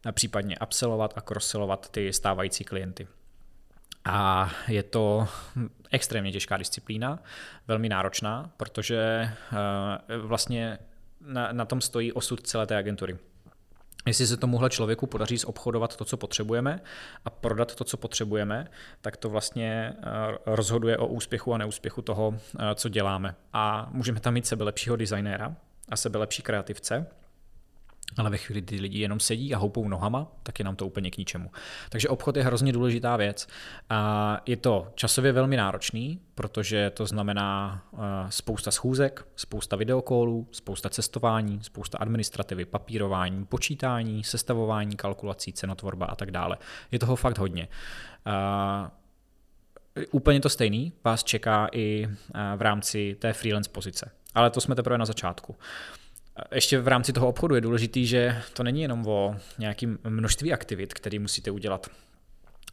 A 0.06 0.12
případně 0.12 0.56
upsellovat 0.63 1.13
a 1.17 1.21
crosselovat 1.21 1.89
ty 1.89 2.13
stávající 2.13 2.63
klienty. 2.63 3.08
A 4.06 4.51
je 4.67 4.84
to 4.84 5.27
extrémně 5.91 6.32
těžká 6.32 6.58
disciplína, 6.58 7.19
velmi 7.67 7.89
náročná, 7.89 8.51
protože 8.58 9.30
vlastně 10.21 10.80
na, 11.21 11.51
na 11.51 11.65
tom 11.65 11.82
stojí 11.82 12.13
osud 12.13 12.47
celé 12.47 12.67
té 12.67 12.77
agentury. 12.77 13.17
Jestli 14.05 14.27
se 14.27 14.38
tomuhle 14.38 14.69
člověku 14.69 15.07
podaří 15.07 15.38
zobchodovat 15.38 15.95
to, 15.95 16.05
co 16.05 16.17
potřebujeme 16.17 16.81
a 17.25 17.29
prodat 17.29 17.75
to, 17.75 17.83
co 17.83 17.97
potřebujeme, 17.97 18.67
tak 19.01 19.17
to 19.17 19.29
vlastně 19.29 19.93
eh, 19.97 20.03
rozhoduje 20.45 20.97
o 20.97 21.07
úspěchu 21.07 21.53
a 21.53 21.57
neúspěchu 21.57 22.01
toho, 22.01 22.33
eh, 22.60 22.75
co 22.75 22.89
děláme. 22.89 23.36
A 23.53 23.89
můžeme 23.91 24.19
tam 24.19 24.33
mít 24.33 24.47
sebe 24.47 24.63
lepšího 24.63 24.95
designéra 24.95 25.55
a 25.89 25.95
sebe 25.95 26.19
lepší 26.19 26.41
kreativce, 26.41 27.07
ale 28.17 28.29
ve 28.29 28.37
chvíli, 28.37 28.61
kdy 28.61 28.79
lidi 28.79 28.99
jenom 28.99 29.19
sedí 29.19 29.55
a 29.55 29.57
houpou 29.57 29.87
nohama, 29.87 30.27
tak 30.43 30.59
je 30.59 30.65
nám 30.65 30.75
to 30.75 30.87
úplně 30.87 31.11
k 31.11 31.17
ničemu. 31.17 31.51
Takže 31.89 32.09
obchod 32.09 32.37
je 32.37 32.43
hrozně 32.43 32.73
důležitá 32.73 33.17
věc. 33.17 33.47
A 33.89 34.41
je 34.45 34.57
to 34.57 34.87
časově 34.95 35.31
velmi 35.31 35.57
náročný, 35.57 36.19
protože 36.35 36.89
to 36.89 37.05
znamená 37.05 37.81
eh, 37.93 37.97
spousta 38.29 38.71
schůzek, 38.71 39.27
spousta 39.35 39.75
videokólů, 39.75 40.47
spousta 40.51 40.89
cestování, 40.89 41.59
spousta 41.63 41.97
administrativy, 41.97 42.65
papírování, 42.65 43.45
počítání, 43.45 44.23
sestavování 44.23 44.95
kalkulací, 44.95 45.53
cenotvorba 45.53 46.05
a 46.05 46.15
tak 46.15 46.31
dále. 46.31 46.57
Je 46.91 46.99
toho 46.99 47.15
fakt 47.15 47.37
hodně. 47.37 47.67
A 48.25 48.91
úplně 50.11 50.39
to 50.39 50.49
stejný 50.49 50.93
vás 51.03 51.23
čeká 51.23 51.69
i 51.71 52.07
eh, 52.09 52.57
v 52.57 52.61
rámci 52.61 53.17
té 53.19 53.33
freelance 53.33 53.69
pozice. 53.69 54.11
Ale 54.35 54.49
to 54.49 54.61
jsme 54.61 54.75
teprve 54.75 54.97
na 54.97 55.05
začátku. 55.05 55.55
Ještě 56.52 56.80
v 56.80 56.88
rámci 56.88 57.13
toho 57.13 57.28
obchodu 57.28 57.56
je 57.56 57.62
důležitý, 57.62 58.08
že 58.08 58.41
to 58.54 58.63
není 58.63 58.82
jenom 58.82 59.08
o 59.08 59.36
nějakým 59.60 60.00
množství 60.10 60.54
aktivit, 60.54 60.93
které 60.93 61.19
musíte 61.19 61.52
udělat, 61.52 61.88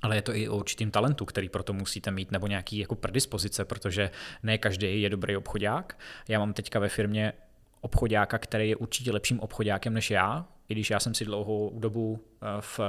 ale 0.02 0.16
je 0.16 0.22
to 0.22 0.34
i 0.34 0.48
o 0.48 0.56
určitým 0.56 0.90
talentu, 0.90 1.24
který 1.24 1.48
proto 1.48 1.72
musíte 1.72 2.10
mít, 2.10 2.30
nebo 2.30 2.46
nějaký 2.46 2.78
jako 2.78 2.94
predispozice, 2.94 3.64
protože 3.64 4.10
ne 4.42 4.58
každý 4.58 5.02
je 5.02 5.10
dobrý 5.10 5.36
obchodák. 5.36 5.98
Já 6.28 6.38
mám 6.38 6.52
teďka 6.52 6.78
ve 6.78 6.88
firmě 6.88 7.32
obchodáka, 7.80 8.38
který 8.38 8.68
je 8.68 8.76
určitě 8.76 9.12
lepším 9.12 9.40
obchodákem 9.40 9.94
než 9.94 10.10
já, 10.10 10.46
i 10.68 10.74
když 10.74 10.90
já 10.90 11.00
jsem 11.00 11.14
si 11.14 11.24
dlouhou 11.24 11.72
dobu 11.78 12.20
eh, 12.42 12.46
v 12.60 12.80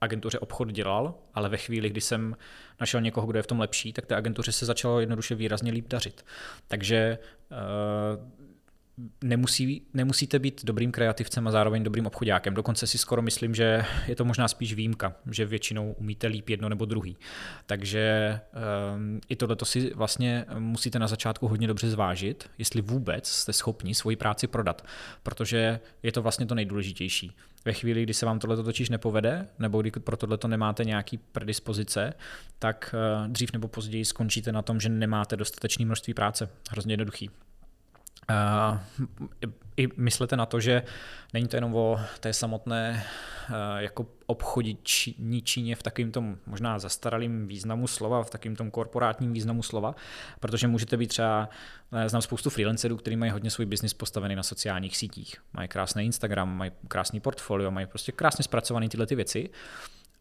agentuře 0.00 0.38
obchod 0.38 0.68
dělal, 0.68 1.14
ale 1.34 1.48
ve 1.48 1.56
chvíli, 1.56 1.90
kdy 1.90 2.00
jsem 2.00 2.36
našel 2.80 3.00
někoho, 3.00 3.26
kdo 3.26 3.38
je 3.38 3.42
v 3.42 3.46
tom 3.46 3.60
lepší, 3.60 3.92
tak 3.92 4.06
té 4.06 4.16
agentuře 4.16 4.52
se 4.52 4.66
začalo 4.66 5.00
jednoduše 5.00 5.34
výrazně 5.34 5.72
líp 5.72 5.88
dařit. 5.88 6.24
Takže 6.68 7.18
eh, 7.52 7.56
nemusí, 9.24 9.82
nemusíte 9.94 10.38
být 10.38 10.64
dobrým 10.64 10.92
kreativcem 10.92 11.48
a 11.48 11.50
zároveň 11.50 11.82
dobrým 11.82 12.06
obchodákem. 12.06 12.54
Dokonce 12.54 12.86
si 12.86 12.98
skoro 12.98 13.22
myslím, 13.22 13.54
že 13.54 13.84
je 14.06 14.16
to 14.16 14.24
možná 14.24 14.48
spíš 14.48 14.74
výjimka, 14.74 15.14
že 15.30 15.46
většinou 15.46 15.92
umíte 15.92 16.26
líp 16.26 16.48
jedno 16.48 16.68
nebo 16.68 16.84
druhý. 16.84 17.16
Takže 17.66 18.40
um, 18.94 19.20
i 19.28 19.36
tohle 19.36 19.56
si 19.64 19.94
vlastně 19.94 20.44
musíte 20.58 20.98
na 20.98 21.06
začátku 21.06 21.48
hodně 21.48 21.66
dobře 21.66 21.90
zvážit, 21.90 22.50
jestli 22.58 22.80
vůbec 22.80 23.28
jste 23.28 23.52
schopni 23.52 23.94
svoji 23.94 24.16
práci 24.16 24.46
prodat, 24.46 24.86
protože 25.22 25.80
je 26.02 26.12
to 26.12 26.22
vlastně 26.22 26.46
to 26.46 26.54
nejdůležitější. 26.54 27.36
Ve 27.64 27.72
chvíli, 27.72 28.02
kdy 28.02 28.14
se 28.14 28.26
vám 28.26 28.38
tohle 28.38 28.62
totiž 28.62 28.88
nepovede, 28.88 29.48
nebo 29.58 29.80
kdy 29.80 29.90
pro 29.90 30.16
tohle 30.16 30.38
nemáte 30.46 30.84
nějaký 30.84 31.18
predispozice, 31.18 32.14
tak 32.58 32.94
uh, 33.22 33.28
dřív 33.28 33.52
nebo 33.52 33.68
později 33.68 34.04
skončíte 34.04 34.52
na 34.52 34.62
tom, 34.62 34.80
že 34.80 34.88
nemáte 34.88 35.36
dostatečné 35.36 35.84
množství 35.84 36.14
práce. 36.14 36.48
Hrozně 36.70 36.92
jednoduchý. 36.92 37.30
Uh, 38.30 38.78
i 39.76 39.88
myslete 39.96 40.36
na 40.36 40.46
to, 40.46 40.60
že 40.60 40.82
není 41.34 41.48
to 41.48 41.56
jenom 41.56 41.74
o 41.74 42.00
té 42.20 42.32
samotné 42.32 43.04
uh, 43.48 43.54
jako 43.78 44.06
obchodní 44.26 44.78
Číně 45.42 45.76
v 45.76 45.82
takým 45.82 46.12
tom 46.12 46.38
možná 46.46 46.78
zastaralým 46.78 47.48
významu 47.48 47.86
slova, 47.86 48.22
v 48.22 48.30
takým 48.30 48.56
tom 48.56 48.70
korporátním 48.70 49.32
významu 49.32 49.62
slova, 49.62 49.94
protože 50.40 50.68
můžete 50.68 50.96
být 50.96 51.06
třeba, 51.06 51.48
uh, 51.92 52.04
znám 52.06 52.22
spoustu 52.22 52.50
freelancerů, 52.50 52.96
kteří 52.96 53.16
mají 53.16 53.30
hodně 53.30 53.50
svůj 53.50 53.66
biznis 53.66 53.94
postavený 53.94 54.36
na 54.36 54.42
sociálních 54.42 54.96
sítích. 54.96 55.36
Mají 55.52 55.68
krásný 55.68 56.04
Instagram, 56.04 56.56
mají 56.56 56.70
krásný 56.88 57.20
portfolio, 57.20 57.70
mají 57.70 57.86
prostě 57.86 58.12
krásně 58.12 58.44
zpracované 58.44 58.88
tyhle 58.88 59.06
ty 59.06 59.14
věci, 59.14 59.50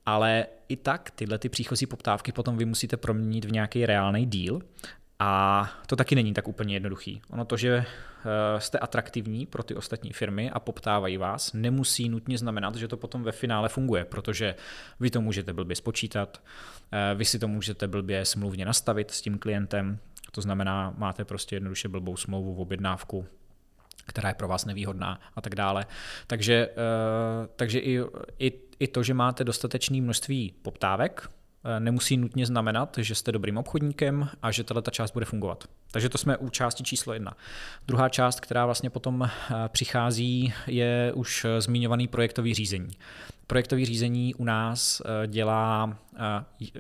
ale 0.06 0.46
i 0.70 0.76
tak 0.76 1.12
tyhle 1.12 1.38
ty 1.38 1.50
příchozí 1.50 1.86
poptávky 1.86 2.32
potom 2.32 2.58
vy 2.58 2.66
musíte 2.66 2.98
proměnit 2.98 3.46
v 3.46 3.52
nějaký 3.52 3.86
reálný 3.86 4.26
díl 4.26 4.62
a 5.20 5.70
to 5.88 5.96
taky 5.96 6.16
není 6.16 6.34
tak 6.34 6.48
úplně 6.48 6.76
jednoduchý. 6.76 7.22
Ono 7.30 7.46
to, 7.46 7.58
že 7.58 7.76
eh, 7.78 8.62
jste 8.62 8.80
atraktivní 8.80 9.46
pro 9.46 9.64
ty 9.64 9.76
ostatní 9.76 10.14
firmy 10.14 10.50
a 10.50 10.60
poptávají 10.60 11.18
vás, 11.18 11.54
nemusí 11.54 12.10
nutně 12.10 12.38
znamenat, 12.38 12.76
že 12.76 12.88
to 12.88 12.98
potom 12.98 13.24
ve 13.24 13.32
finále 13.32 13.70
funguje, 13.70 14.06
protože 14.06 14.56
vy 15.00 15.10
to 15.10 15.22
můžete 15.22 15.54
blbě 15.54 15.76
spočítat, 15.76 16.42
eh, 16.92 17.16
vy 17.16 17.26
si 17.26 17.40
to 17.40 17.48
můžete 17.48 17.88
blbě 17.88 18.26
smluvně 18.26 18.66
nastavit 18.66 19.12
s 19.12 19.22
tím 19.22 19.38
klientem, 19.38 20.00
to 20.32 20.42
znamená, 20.42 20.94
máte 20.98 21.26
prostě 21.26 21.56
jednoduše 21.56 21.88
blbou 21.88 22.18
smlouvu 22.18 22.56
v 22.56 22.60
objednávku, 22.60 23.26
která 24.06 24.30
je 24.30 24.36
pro 24.36 24.48
vás 24.48 24.66
nevýhodná 24.66 25.20
a 25.36 25.42
tak 25.42 25.56
dále. 25.56 25.86
Takže, 26.28 26.70
eh, 26.72 27.48
takže 27.56 27.80
i, 27.80 28.00
i, 28.40 28.52
i 28.80 28.88
to, 28.88 29.04
že 29.04 29.14
máte 29.14 29.44
dostatečné 29.44 30.02
množství 30.02 30.54
poptávek, 30.62 31.30
nemusí 31.80 32.18
nutně 32.18 32.46
znamenat, 32.46 32.98
že 33.02 33.16
jste 33.16 33.32
dobrým 33.32 33.58
obchodníkem 33.58 34.30
a 34.42 34.52
že 34.52 34.64
tato 34.64 34.92
část 34.92 35.12
bude 35.12 35.26
fungovat. 35.26 35.64
Takže 35.92 36.10
to 36.10 36.18
jsme 36.18 36.38
u 36.38 36.50
části 36.50 36.84
číslo 36.84 37.14
jedna. 37.14 37.34
Druhá 37.88 38.10
část, 38.10 38.40
která 38.40 38.66
vlastně 38.66 38.90
potom 38.90 39.24
eh, 39.24 39.54
přichází, 39.68 40.54
je 40.68 41.12
už 41.16 41.46
zmiňovaný 41.60 42.08
projektový 42.08 42.54
řízení. 42.54 42.90
Projektový 43.48 43.86
řízení 43.86 44.36
u 44.36 44.44
nás 44.44 45.02
eh, 45.02 45.28
dělá 45.28 45.98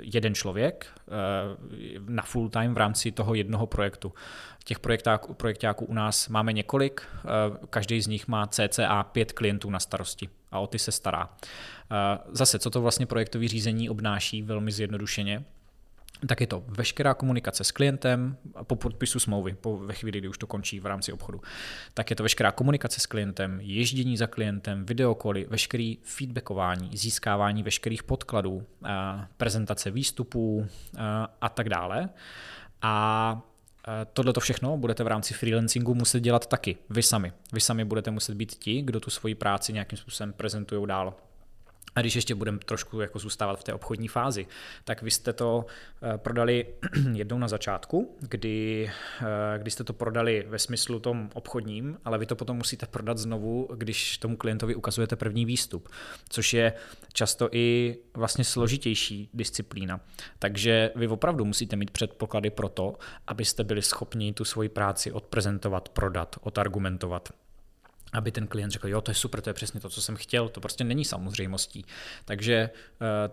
jeden 0.02 0.36
člověk 0.36 0.88
na 2.08 2.24
full 2.24 2.50
time 2.50 2.74
v 2.74 2.78
rámci 2.78 3.12
toho 3.12 3.34
jednoho 3.34 3.68
projektu. 3.68 4.14
Těch 4.64 4.80
projektáků, 4.80 5.34
projektáků 5.34 5.86
u 5.86 5.94
nás 5.94 6.28
máme 6.28 6.54
několik, 6.54 7.02
každý 7.70 8.02
z 8.02 8.08
nich 8.08 8.28
má 8.28 8.48
cca 8.48 9.04
pět 9.04 9.32
klientů 9.32 9.70
na 9.70 9.80
starosti 9.80 10.30
a 10.52 10.60
o 10.60 10.68
ty 10.68 10.80
se 10.80 10.92
stará. 10.92 11.30
Zase, 12.32 12.60
co 12.60 12.70
to 12.70 12.82
vlastně 12.82 13.06
projektové 13.06 13.48
řízení 13.48 13.90
obnáší 13.90 14.42
velmi 14.42 14.72
zjednodušeně, 14.72 15.44
tak 16.28 16.42
je 16.42 16.48
to 16.48 16.64
veškerá 16.68 17.14
komunikace 17.14 17.64
s 17.64 17.72
klientem 17.72 18.38
po 18.64 18.76
podpisu 18.76 19.20
smlouvy, 19.20 19.54
po, 19.54 19.78
ve 19.78 19.94
chvíli, 19.94 20.20
kdy 20.20 20.28
už 20.28 20.38
to 20.38 20.48
končí 20.48 20.80
v 20.80 20.86
rámci 20.86 21.14
obchodu. 21.14 21.42
Tak 21.94 22.10
je 22.10 22.16
to 22.16 22.24
veškerá 22.24 22.52
komunikace 22.52 23.00
s 23.00 23.06
klientem, 23.06 23.60
ježdění 23.62 24.18
za 24.18 24.28
klientem, 24.28 24.86
videokoly, 24.86 25.46
veškerý 25.50 25.98
feedbackování, 26.04 26.98
získávání 26.98 27.64
veškerých 27.64 28.04
podkladů, 28.04 28.66
prezentace 29.38 29.92
výstupů 29.92 30.68
a 31.42 31.50
tak 31.50 31.70
dále. 31.70 32.10
A 32.82 33.42
tohle 34.14 34.34
to 34.34 34.40
všechno 34.40 34.78
budete 34.78 35.04
v 35.04 35.08
rámci 35.08 35.34
freelancingu 35.34 35.94
muset 35.94 36.20
dělat 36.20 36.48
taky, 36.48 36.78
vy 36.90 37.04
sami. 37.04 37.34
Vy 37.54 37.62
sami 37.62 37.86
budete 37.86 38.12
muset 38.12 38.36
být 38.36 38.56
ti, 38.56 38.82
kdo 38.82 39.00
tu 39.00 39.10
svoji 39.10 39.36
práci 39.36 39.74
nějakým 39.74 39.98
způsobem 39.98 40.34
prezentují 40.34 40.88
dál. 40.88 41.14
A 41.98 42.02
když 42.02 42.16
ještě 42.16 42.36
budeme 42.36 42.58
trošku 42.58 43.02
jako 43.02 43.20
zůstávat 43.20 43.60
v 43.60 43.64
té 43.64 43.74
obchodní 43.74 44.08
fázi, 44.08 44.48
tak 44.84 45.02
vy 45.02 45.12
jste 45.12 45.34
to 45.34 45.66
eh, 46.14 46.18
prodali 46.18 46.66
jednou 47.14 47.38
na 47.38 47.48
začátku, 47.48 48.18
kdy, 48.20 48.92
eh, 49.22 49.60
kdy 49.60 49.72
jste 49.72 49.84
to 49.84 49.94
prodali 49.94 50.46
ve 50.48 50.60
smyslu 50.60 51.00
tom 51.00 51.30
obchodním, 51.34 51.98
ale 52.06 52.18
vy 52.18 52.26
to 52.26 52.36
potom 52.36 52.58
musíte 52.58 52.86
prodat 52.86 53.18
znovu, 53.18 53.70
když 53.76 54.18
tomu 54.18 54.38
klientovi 54.38 54.76
ukazujete 54.76 55.16
první 55.16 55.46
výstup, 55.46 55.90
což 56.30 56.54
je 56.54 56.74
často 57.14 57.50
i 57.52 57.98
vlastně 58.14 58.44
složitější 58.44 59.30
disciplína. 59.34 60.00
Takže 60.40 60.92
vy 60.96 61.08
opravdu 61.08 61.46
musíte 61.46 61.76
mít 61.76 61.92
předpoklady 61.92 62.50
pro 62.50 62.70
to, 62.70 62.96
abyste 63.28 63.64
byli 63.64 63.82
schopni 63.82 64.34
tu 64.34 64.46
svoji 64.46 64.70
práci 64.70 65.12
odprezentovat, 65.12 65.90
prodat, 65.90 66.36
odargumentovat 66.42 67.30
aby 68.13 68.32
ten 68.32 68.48
klient 68.48 68.72
řekl, 68.72 68.88
jo, 68.88 69.02
to 69.02 69.12
je 69.12 69.15
super, 69.15 69.41
to 69.41 69.50
je 69.50 69.54
přesně 69.54 69.80
to, 69.80 69.89
co 69.89 70.02
jsem 70.02 70.15
chtěl, 70.15 70.50
to 70.50 70.62
prostě 70.62 70.84
není 70.84 71.06
samozřejmostí. 71.06 71.86
Takže 72.26 72.56
eh, 72.56 72.70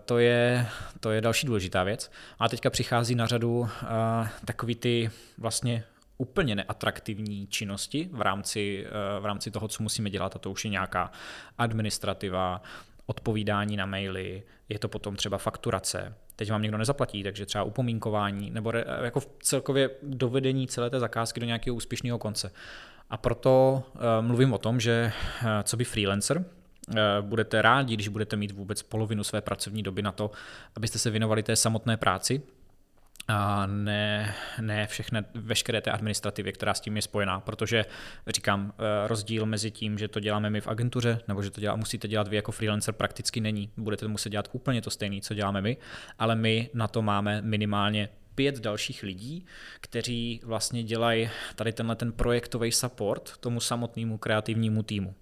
to 0.05 0.17
je, 0.19 0.67
to 0.99 1.11
je 1.11 1.21
další 1.21 1.47
důležitá 1.47 1.83
věc. 1.83 2.11
A 2.39 2.49
teďka 2.49 2.69
přichází 2.69 3.15
na 3.15 3.25
řadu 3.25 3.69
eh, 3.83 3.87
takový 4.45 4.75
ty 4.75 5.09
vlastně 5.37 5.83
úplně 6.17 6.55
neatraktivní 6.55 7.47
činnosti 7.47 8.09
v 8.11 8.21
rámci, 8.21 8.85
eh, 8.87 9.19
v 9.19 9.25
rámci 9.25 9.51
toho, 9.51 9.67
co 9.67 9.83
musíme 9.83 10.09
dělat, 10.09 10.35
a 10.35 10.39
to 10.39 10.51
už 10.51 10.65
je 10.65 10.71
nějaká 10.71 11.11
administrativa, 11.57 12.61
odpovídání 13.05 13.77
na 13.77 13.85
maily, 13.85 14.43
je 14.69 14.79
to 14.79 14.87
potom 14.87 15.15
třeba 15.15 15.37
fakturace, 15.37 16.13
teď 16.35 16.51
vám 16.51 16.61
někdo 16.61 16.77
nezaplatí, 16.77 17.23
takže 17.23 17.45
třeba 17.45 17.63
upomínkování, 17.63 18.51
nebo 18.51 18.71
jako 19.03 19.21
celkově 19.39 19.89
dovedení 20.03 20.67
celé 20.67 20.89
té 20.89 20.99
zakázky 20.99 21.39
do 21.39 21.45
nějakého 21.45 21.75
úspěšného 21.75 22.19
konce. 22.19 22.51
A 23.15 23.17
proto 23.17 23.83
eh, 23.95 24.21
mluvím 24.21 24.53
o 24.53 24.57
tom, 24.57 24.79
že 24.79 25.11
eh, 25.41 25.63
co 25.63 25.77
by 25.77 25.83
freelancer, 25.83 26.45
eh, 26.95 27.01
budete 27.21 27.61
rádi, 27.61 27.93
když 27.93 28.07
budete 28.07 28.35
mít 28.35 28.51
vůbec 28.51 28.83
polovinu 28.83 29.23
své 29.23 29.41
pracovní 29.41 29.83
doby 29.83 30.01
na 30.01 30.11
to, 30.11 30.31
abyste 30.75 30.99
se 30.99 31.09
věnovali 31.09 31.43
té 31.43 31.55
samotné 31.55 31.97
práci, 31.97 32.41
a 33.27 33.65
ne, 33.65 34.35
ne 34.61 34.87
všechny, 34.87 35.19
veškeré 35.33 35.81
té 35.81 35.91
administrativě, 35.91 36.51
která 36.51 36.73
s 36.73 36.81
tím 36.81 36.95
je 36.95 37.01
spojená, 37.01 37.39
protože 37.39 37.85
říkám, 38.27 38.73
rozdíl 39.07 39.45
mezi 39.45 39.71
tím, 39.71 39.97
že 39.97 40.07
to 40.07 40.19
děláme 40.19 40.49
my 40.49 40.61
v 40.61 40.67
agentuře, 40.67 41.19
nebo 41.27 41.43
že 41.43 41.49
to 41.49 41.61
dělá, 41.61 41.75
musíte 41.75 42.07
dělat 42.07 42.27
vy 42.27 42.35
jako 42.35 42.51
freelancer, 42.51 42.93
prakticky 42.93 43.41
není. 43.41 43.69
Budete 43.77 44.07
muset 44.07 44.29
dělat 44.29 44.49
úplně 44.51 44.81
to 44.81 44.89
stejné, 44.89 45.21
co 45.21 45.33
děláme 45.33 45.61
my, 45.61 45.77
ale 46.19 46.35
my 46.35 46.69
na 46.73 46.87
to 46.87 47.01
máme 47.01 47.41
minimálně 47.41 48.09
pět 48.35 48.59
dalších 48.59 49.03
lidí, 49.03 49.45
kteří 49.81 50.41
vlastně 50.43 50.83
dělají 50.83 51.29
tady 51.55 51.73
tenhle 51.73 51.95
ten 51.95 52.11
projektový 52.11 52.71
support 52.71 53.37
tomu 53.37 53.59
samotnému 53.59 54.17
kreativnímu 54.17 54.83
týmu. 54.83 55.15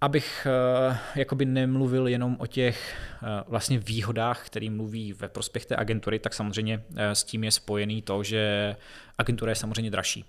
Abych 0.00 0.46
uh, 0.90 0.96
jakoby 1.14 1.44
nemluvil 1.44 2.08
jenom 2.08 2.36
o 2.38 2.46
těch 2.46 2.94
uh, 3.22 3.28
vlastně 3.46 3.78
výhodách, 3.78 4.46
který 4.46 4.70
mluví 4.70 5.12
ve 5.12 5.28
prospěch 5.28 5.66
té 5.66 5.76
agentury, 5.76 6.18
tak 6.18 6.34
samozřejmě 6.34 6.78
uh, 6.78 6.96
s 6.98 7.24
tím 7.24 7.44
je 7.44 7.50
spojený 7.50 8.02
to, 8.02 8.22
že 8.22 8.76
agentura 9.18 9.50
je 9.50 9.56
samozřejmě 9.56 9.90
dražší, 9.90 10.24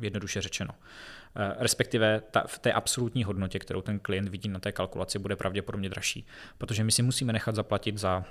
jednoduše 0.00 0.40
řečeno. 0.40 0.74
Respektive 1.58 2.22
ta, 2.30 2.44
v 2.46 2.58
té 2.58 2.72
absolutní 2.72 3.24
hodnotě, 3.24 3.58
kterou 3.58 3.82
ten 3.82 3.98
klient 3.98 4.28
vidí 4.28 4.48
na 4.48 4.60
té 4.60 4.72
kalkulaci, 4.72 5.18
bude 5.18 5.36
pravděpodobně 5.36 5.88
dražší, 5.88 6.26
protože 6.58 6.84
my 6.84 6.92
si 6.92 7.02
musíme 7.02 7.32
nechat 7.32 7.54
zaplatit 7.54 7.98
za 7.98 8.24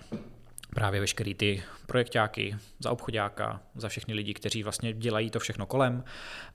právě 0.75 0.99
veškerý 0.99 1.33
ty 1.33 1.63
projektáky, 1.85 2.55
za 2.79 2.91
obchodáka, 2.91 3.61
za 3.75 3.89
všechny 3.89 4.13
lidi, 4.13 4.33
kteří 4.33 4.63
vlastně 4.63 4.93
dělají 4.93 5.29
to 5.29 5.39
všechno 5.39 5.65
kolem. 5.65 6.03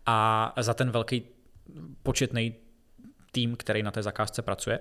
A 0.07 0.53
za 0.61 0.75
ten 0.75 0.91
velký 0.91 1.23
početný 2.03 2.55
tým, 3.33 3.57
který 3.57 3.83
na 3.83 3.91
té 3.91 4.03
zakázce 4.03 4.43
pracuje, 4.43 4.79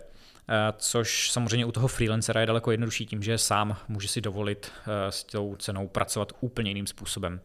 což 0.78 1.32
samozřejmě 1.32 1.66
u 1.66 1.72
toho 1.72 1.88
freelancera 1.88 2.42
je 2.42 2.48
daleko 2.48 2.72
jednodušší 2.72 3.06
tím, 3.06 3.24
že 3.24 3.38
sám 3.38 3.78
může 3.88 4.08
si 4.08 4.22
dovolit 4.22 4.72
eh, 4.78 5.12
s 5.12 5.24
tou 5.24 5.56
cenou 5.56 5.88
pracovat 5.88 6.34
úplně 6.40 6.70
jiným 6.70 6.88
způsobem. 6.88 7.42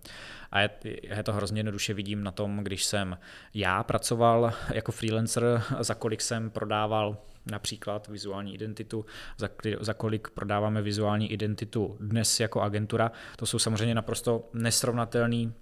A 0.52 0.60
je 0.60 1.22
to 1.22 1.32
hrozně 1.32 1.58
jednoduše 1.58 1.94
vidím 1.94 2.24
na 2.24 2.30
tom, 2.30 2.58
když 2.58 2.84
jsem 2.84 3.18
já 3.54 3.82
pracoval 3.82 4.52
jako 4.72 4.92
freelancer, 4.92 5.62
za 5.80 5.94
kolik 5.94 6.20
jsem 6.20 6.50
prodával 6.50 7.16
například 7.50 8.08
vizuální 8.08 8.54
identitu, 8.54 9.06
za, 9.38 9.48
za 9.80 9.94
kolik 9.94 10.30
prodáváme 10.30 10.82
vizuální 10.82 11.32
identitu 11.32 11.96
dnes 12.00 12.40
jako 12.40 12.60
agentura. 12.60 13.12
To 13.36 13.46
jsou 13.46 13.58
samozřejmě 13.58 13.94
naprosto 13.94 14.48
nesrovnatelné 14.52 15.52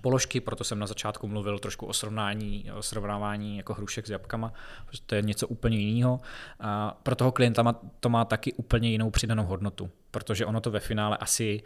položky, 0.00 0.40
proto 0.40 0.64
jsem 0.64 0.78
na 0.78 0.86
začátku 0.86 1.28
mluvil 1.28 1.58
trošku 1.58 1.86
o 1.86 1.92
srovnání, 1.92 2.70
o 2.74 2.82
srovnávání 2.82 3.56
jako 3.56 3.74
hrušek 3.74 4.06
s 4.06 4.10
jabkama, 4.10 4.52
protože 4.86 5.02
to 5.06 5.14
je 5.14 5.22
něco 5.22 5.48
úplně 5.48 5.78
jiného. 5.78 6.20
A 6.60 6.98
pro 7.02 7.14
toho 7.14 7.32
klienta 7.32 7.74
to 8.00 8.08
má 8.08 8.24
taky 8.24 8.52
úplně 8.52 8.90
jinou 8.90 9.10
přidanou 9.10 9.44
hodnotu, 9.44 9.90
protože 10.10 10.46
ono 10.46 10.60
to 10.60 10.70
ve 10.70 10.80
finále 10.80 11.16
asi 11.16 11.62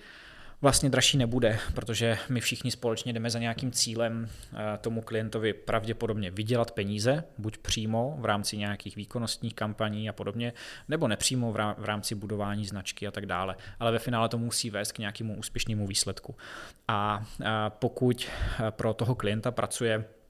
vlastně 0.63 0.91
dražší 0.91 1.19
nebude, 1.19 1.59
protože 1.75 2.19
my 2.29 2.41
všichni 2.41 2.71
společně 2.71 3.13
jdeme 3.13 3.31
za 3.31 3.39
nějakým 3.39 3.71
cílem 3.71 4.29
eh, 4.53 4.79
tomu 4.79 5.03
klientovi 5.03 5.53
pravděpodobně 5.53 6.31
vydělat 6.31 6.71
peníze, 6.71 7.25
buď 7.39 7.59
přímo 7.59 8.17
v 8.21 8.25
rámci 8.25 8.57
nějakých 8.57 8.97
výkonnostních 8.97 9.55
kampaní 9.55 10.09
a 10.09 10.13
podobně, 10.13 10.53
nebo 10.89 11.09
nepřímo 11.09 11.53
v 11.53 11.85
rámci 11.85 12.15
budování 12.15 12.67
značky 12.67 13.07
a 13.07 13.11
tak 13.11 13.27
dále. 13.27 13.57
Ale 13.81 13.93
ve 13.93 13.99
finále 13.99 14.29
to 14.29 14.39
musí 14.39 14.71
vést 14.71 14.93
k 14.93 14.99
nějakému 14.99 15.37
úspěšnému 15.37 15.87
výsledku. 15.87 16.37
A 16.89 17.27
pokud 17.69 18.27
eh, 18.29 18.71
pro 18.71 18.95
toho 18.95 19.15
klienta 19.15 19.51
pracuje 19.51 20.05
eh, 20.05 20.22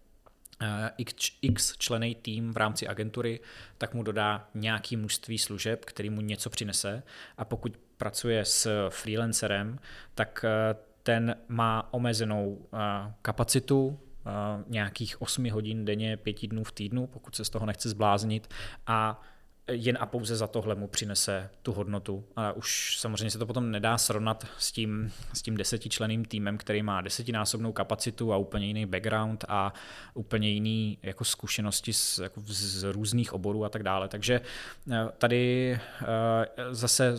x 1.43 1.77
člený 1.79 2.15
tým 2.15 2.53
v 2.53 2.57
rámci 2.57 2.89
agentury, 2.89 3.41
tak 3.79 3.95
mu 3.95 4.03
dodá 4.03 4.49
nějaký 4.55 4.97
množství 4.97 5.39
služeb, 5.39 5.85
který 5.85 6.11
mu 6.11 6.21
něco 6.21 6.51
přinese. 6.51 7.03
A 7.39 7.45
pokud 7.45 7.77
pracuje 7.97 8.45
s 8.45 8.89
freelancerem, 8.89 9.79
tak 10.15 10.45
eh, 10.45 10.75
ten 11.03 11.37
má 11.49 11.89
omezenou 11.91 12.67
eh, 12.75 12.79
kapacitu, 13.23 13.99
eh, 14.27 14.31
nějakých 14.69 15.23
8 15.23 15.51
hodin 15.51 15.85
denně, 15.85 16.17
5 16.17 16.49
dnů 16.49 16.65
v 16.65 16.73
týdnu, 16.73 17.07
pokud 17.07 17.37
se 17.37 17.45
z 17.45 17.51
toho 17.51 17.67
nechce 17.67 17.89
zbláznit. 17.89 18.49
A 18.87 19.21
jen 19.71 19.99
a 20.01 20.07
pouze 20.07 20.37
za 20.37 20.47
tohle 20.47 20.75
mu 20.75 20.89
přinese 20.89 21.51
tu 21.63 21.73
hodnotu. 21.73 22.25
A 22.37 22.53
už 22.53 22.97
samozřejmě 22.99 23.31
se 23.31 23.39
to 23.39 23.47
potom 23.47 23.71
nedá 23.71 23.99
srovnat 23.99 24.47
s 24.59 24.73
tím, 24.73 25.13
s 25.33 25.43
tím 25.43 25.57
desetičleným 25.57 26.25
týmem, 26.25 26.59
který 26.59 26.83
má 26.83 27.01
desetinásobnou 27.01 27.73
kapacitu 27.73 28.33
a 28.33 28.37
úplně 28.37 28.67
jiný 28.67 28.87
background 28.87 29.45
a 29.49 29.75
úplně 30.15 30.49
jiný 30.49 30.99
jako 31.03 31.25
zkušenosti 31.25 31.93
z, 31.93 32.19
jako 32.19 32.41
z 32.45 32.83
různých 32.93 33.33
oborů 33.33 33.65
a 33.65 33.69
tak 33.69 33.83
dále. 33.83 34.09
Takže 34.09 34.41
tady 35.19 35.79
zase 36.71 37.15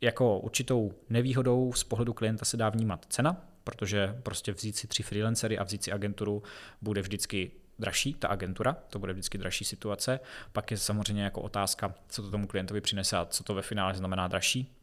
jako 0.00 0.38
určitou 0.38 0.92
nevýhodou 1.10 1.72
z 1.72 1.84
pohledu 1.84 2.12
klienta 2.12 2.44
se 2.44 2.56
dá 2.56 2.68
vnímat 2.68 3.06
cena, 3.08 3.44
protože 3.64 4.16
prostě 4.22 4.52
vzít 4.52 4.76
si 4.76 4.86
tři 4.86 5.02
freelancery 5.02 5.58
a 5.58 5.64
vzít 5.64 5.84
si 5.84 5.92
agenturu 5.92 6.42
bude 6.82 7.02
vždycky 7.02 7.50
dražší, 7.78 8.14
ta 8.14 8.28
agentura, 8.28 8.76
to 8.90 8.98
bude 8.98 9.12
vždycky 9.12 9.38
dražší 9.38 9.64
situace. 9.64 10.20
Pak 10.52 10.70
je 10.70 10.76
samozřejmě 10.76 11.22
jako 11.22 11.40
otázka, 11.40 11.94
co 12.08 12.22
to 12.22 12.30
tomu 12.30 12.46
klientovi 12.46 12.80
přinese 12.80 13.16
a 13.16 13.24
co 13.24 13.44
to 13.44 13.54
ve 13.54 13.62
finále 13.62 13.94
znamená 13.94 14.28
dražší. 14.28 14.74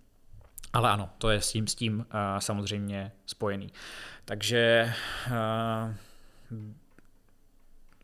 Ale 0.73 0.89
ano, 0.89 1.09
to 1.17 1.29
je 1.29 1.41
s 1.41 1.51
tím, 1.51 1.67
s 1.67 1.75
tím 1.75 1.99
uh, 1.99 2.05
samozřejmě 2.39 3.11
spojený. 3.25 3.71
Takže 4.25 4.93
uh, 5.27 5.93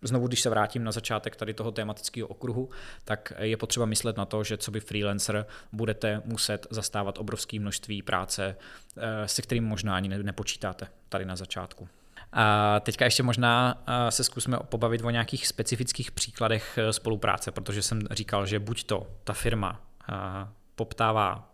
znovu, 0.01 0.27
když 0.27 0.41
se 0.41 0.49
vrátím 0.49 0.83
na 0.83 0.91
začátek 0.91 1.35
tady 1.35 1.53
toho 1.53 1.71
tematického 1.71 2.27
okruhu, 2.27 2.69
tak 3.05 3.33
je 3.39 3.57
potřeba 3.57 3.85
myslet 3.85 4.17
na 4.17 4.25
to, 4.25 4.43
že 4.43 4.57
co 4.57 4.71
by 4.71 4.79
freelancer 4.79 5.45
budete 5.71 6.21
muset 6.25 6.67
zastávat 6.69 7.17
obrovské 7.17 7.59
množství 7.59 8.01
práce, 8.01 8.55
eh, 8.97 9.27
se 9.27 9.41
kterým 9.41 9.63
možná 9.63 9.95
ani 9.95 10.09
nepočítáte 10.09 10.87
tady 11.09 11.25
na 11.25 11.35
začátku. 11.35 11.89
A 12.33 12.79
teďka 12.79 13.05
ještě 13.05 13.23
možná 13.23 13.83
se 14.09 14.23
zkusme 14.23 14.57
pobavit 14.63 15.01
o 15.03 15.09
nějakých 15.09 15.47
specifických 15.47 16.11
příkladech 16.11 16.77
eh, 16.77 16.93
spolupráce, 16.93 17.51
protože 17.51 17.81
jsem 17.81 18.01
říkal, 18.11 18.45
že 18.45 18.59
buď 18.59 18.83
to 18.83 19.07
ta 19.23 19.33
firma 19.33 19.81
poptává 20.75 21.47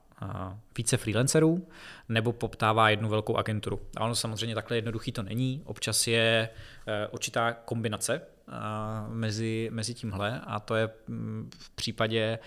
více 0.77 0.97
freelancerů 0.97 1.67
nebo 2.09 2.33
poptává 2.33 2.89
jednu 2.89 3.09
velkou 3.09 3.35
agenturu. 3.35 3.79
A 3.97 4.03
ono 4.03 4.15
samozřejmě 4.15 4.55
takhle 4.55 4.77
jednoduchý 4.77 5.11
to 5.11 5.23
není. 5.23 5.61
Občas 5.65 6.07
je 6.07 6.49
určitá 7.11 7.53
kombinace 7.53 8.21
mezi, 9.07 9.69
mezi 9.71 9.93
tímhle 9.93 10.41
a 10.45 10.59
to 10.59 10.75
je 10.75 10.89
mm, 11.07 11.49
v 11.59 11.69
případě 11.69 12.39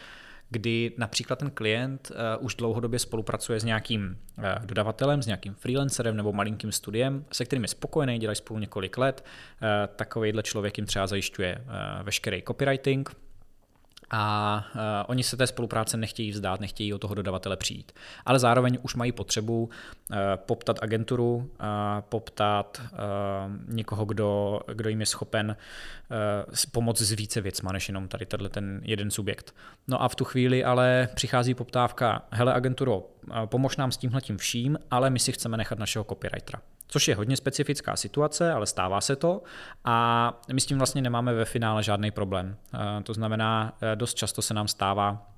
kdy 0.51 0.93
například 0.99 1.39
ten 1.39 1.51
klient 1.51 2.13
už 2.39 2.55
dlouhodobě 2.55 2.99
spolupracuje 2.99 3.61
s 3.61 3.65
nějakým 3.65 4.19
dodavatelem, 4.65 5.23
s 5.23 5.27
nějakým 5.27 5.55
freelancerem 5.55 6.17
nebo 6.17 6.33
malinkým 6.33 6.73
studiem, 6.73 7.25
se 7.33 7.45
kterým 7.45 7.63
je 7.63 7.69
spokojený, 7.69 8.19
dělají 8.19 8.37
spolu 8.37 8.61
několik 8.61 8.99
let. 8.99 9.25
Takovýhle 9.97 10.43
člověk 10.43 10.79
jim 10.79 10.87
třeba 10.87 11.07
zajišťuje 11.07 11.65
veškerý 12.03 12.43
copywriting, 12.43 13.11
a 14.11 14.65
uh, 14.75 14.81
oni 15.07 15.23
se 15.23 15.37
té 15.37 15.47
spolupráce 15.47 15.97
nechtějí 15.97 16.31
vzdát, 16.31 16.61
nechtějí 16.61 16.95
o 16.95 16.99
toho 16.99 17.15
dodavatele 17.15 17.57
přijít. 17.57 17.93
Ale 18.27 18.39
zároveň 18.39 18.79
už 18.83 18.95
mají 18.95 19.13
potřebu 19.13 19.63
uh, 19.63 20.17
poptat 20.37 20.79
agenturu, 20.83 21.37
uh, 21.37 21.47
poptat 22.09 22.83
uh, 22.93 22.99
někoho, 23.75 24.05
kdo, 24.05 24.61
kdo 24.75 24.89
jim 24.89 25.01
je 25.01 25.07
schopen 25.07 25.57
uh, 26.47 26.55
pomoct 26.73 27.01
s 27.01 27.13
více 27.13 27.41
věcma, 27.41 27.73
než 27.73 27.89
jenom 27.89 28.09
tady 28.09 28.27
tenhle 28.27 28.49
ten 28.49 28.81
jeden 28.85 29.11
subjekt. 29.11 29.55
No 29.89 30.03
a 30.03 30.09
v 30.09 30.15
tu 30.15 30.25
chvíli 30.25 30.65
ale 30.65 31.09
přichází 31.15 31.55
poptávka, 31.55 32.23
hele 32.31 32.55
agenturo, 32.55 33.07
pomož 33.47 33.77
nám 33.77 33.93
s 33.93 33.97
tímhletím 33.97 34.39
vším, 34.39 34.79
ale 34.91 35.11
my 35.11 35.19
si 35.19 35.33
chceme 35.33 35.57
nechat 35.57 35.79
našeho 35.79 36.05
copywritera 36.05 36.61
což 36.91 37.09
je 37.09 37.15
hodně 37.15 37.37
specifická 37.37 37.97
situace, 37.97 38.53
ale 38.53 38.67
stává 38.67 39.01
se 39.01 39.17
to 39.17 39.43
a 39.85 40.41
my 40.53 40.61
s 40.61 40.67
tím 40.67 40.79
vlastně 40.79 41.03
nemáme 41.03 41.35
ve 41.35 41.45
finále 41.45 41.83
žádný 41.83 42.11
problém. 42.11 42.57
Eh, 42.75 43.03
to 43.03 43.15
znamená, 43.15 43.77
eh, 43.81 43.97
dost 43.97 44.15
často 44.15 44.43
se 44.43 44.55
nám 44.55 44.69
stává, 44.69 45.30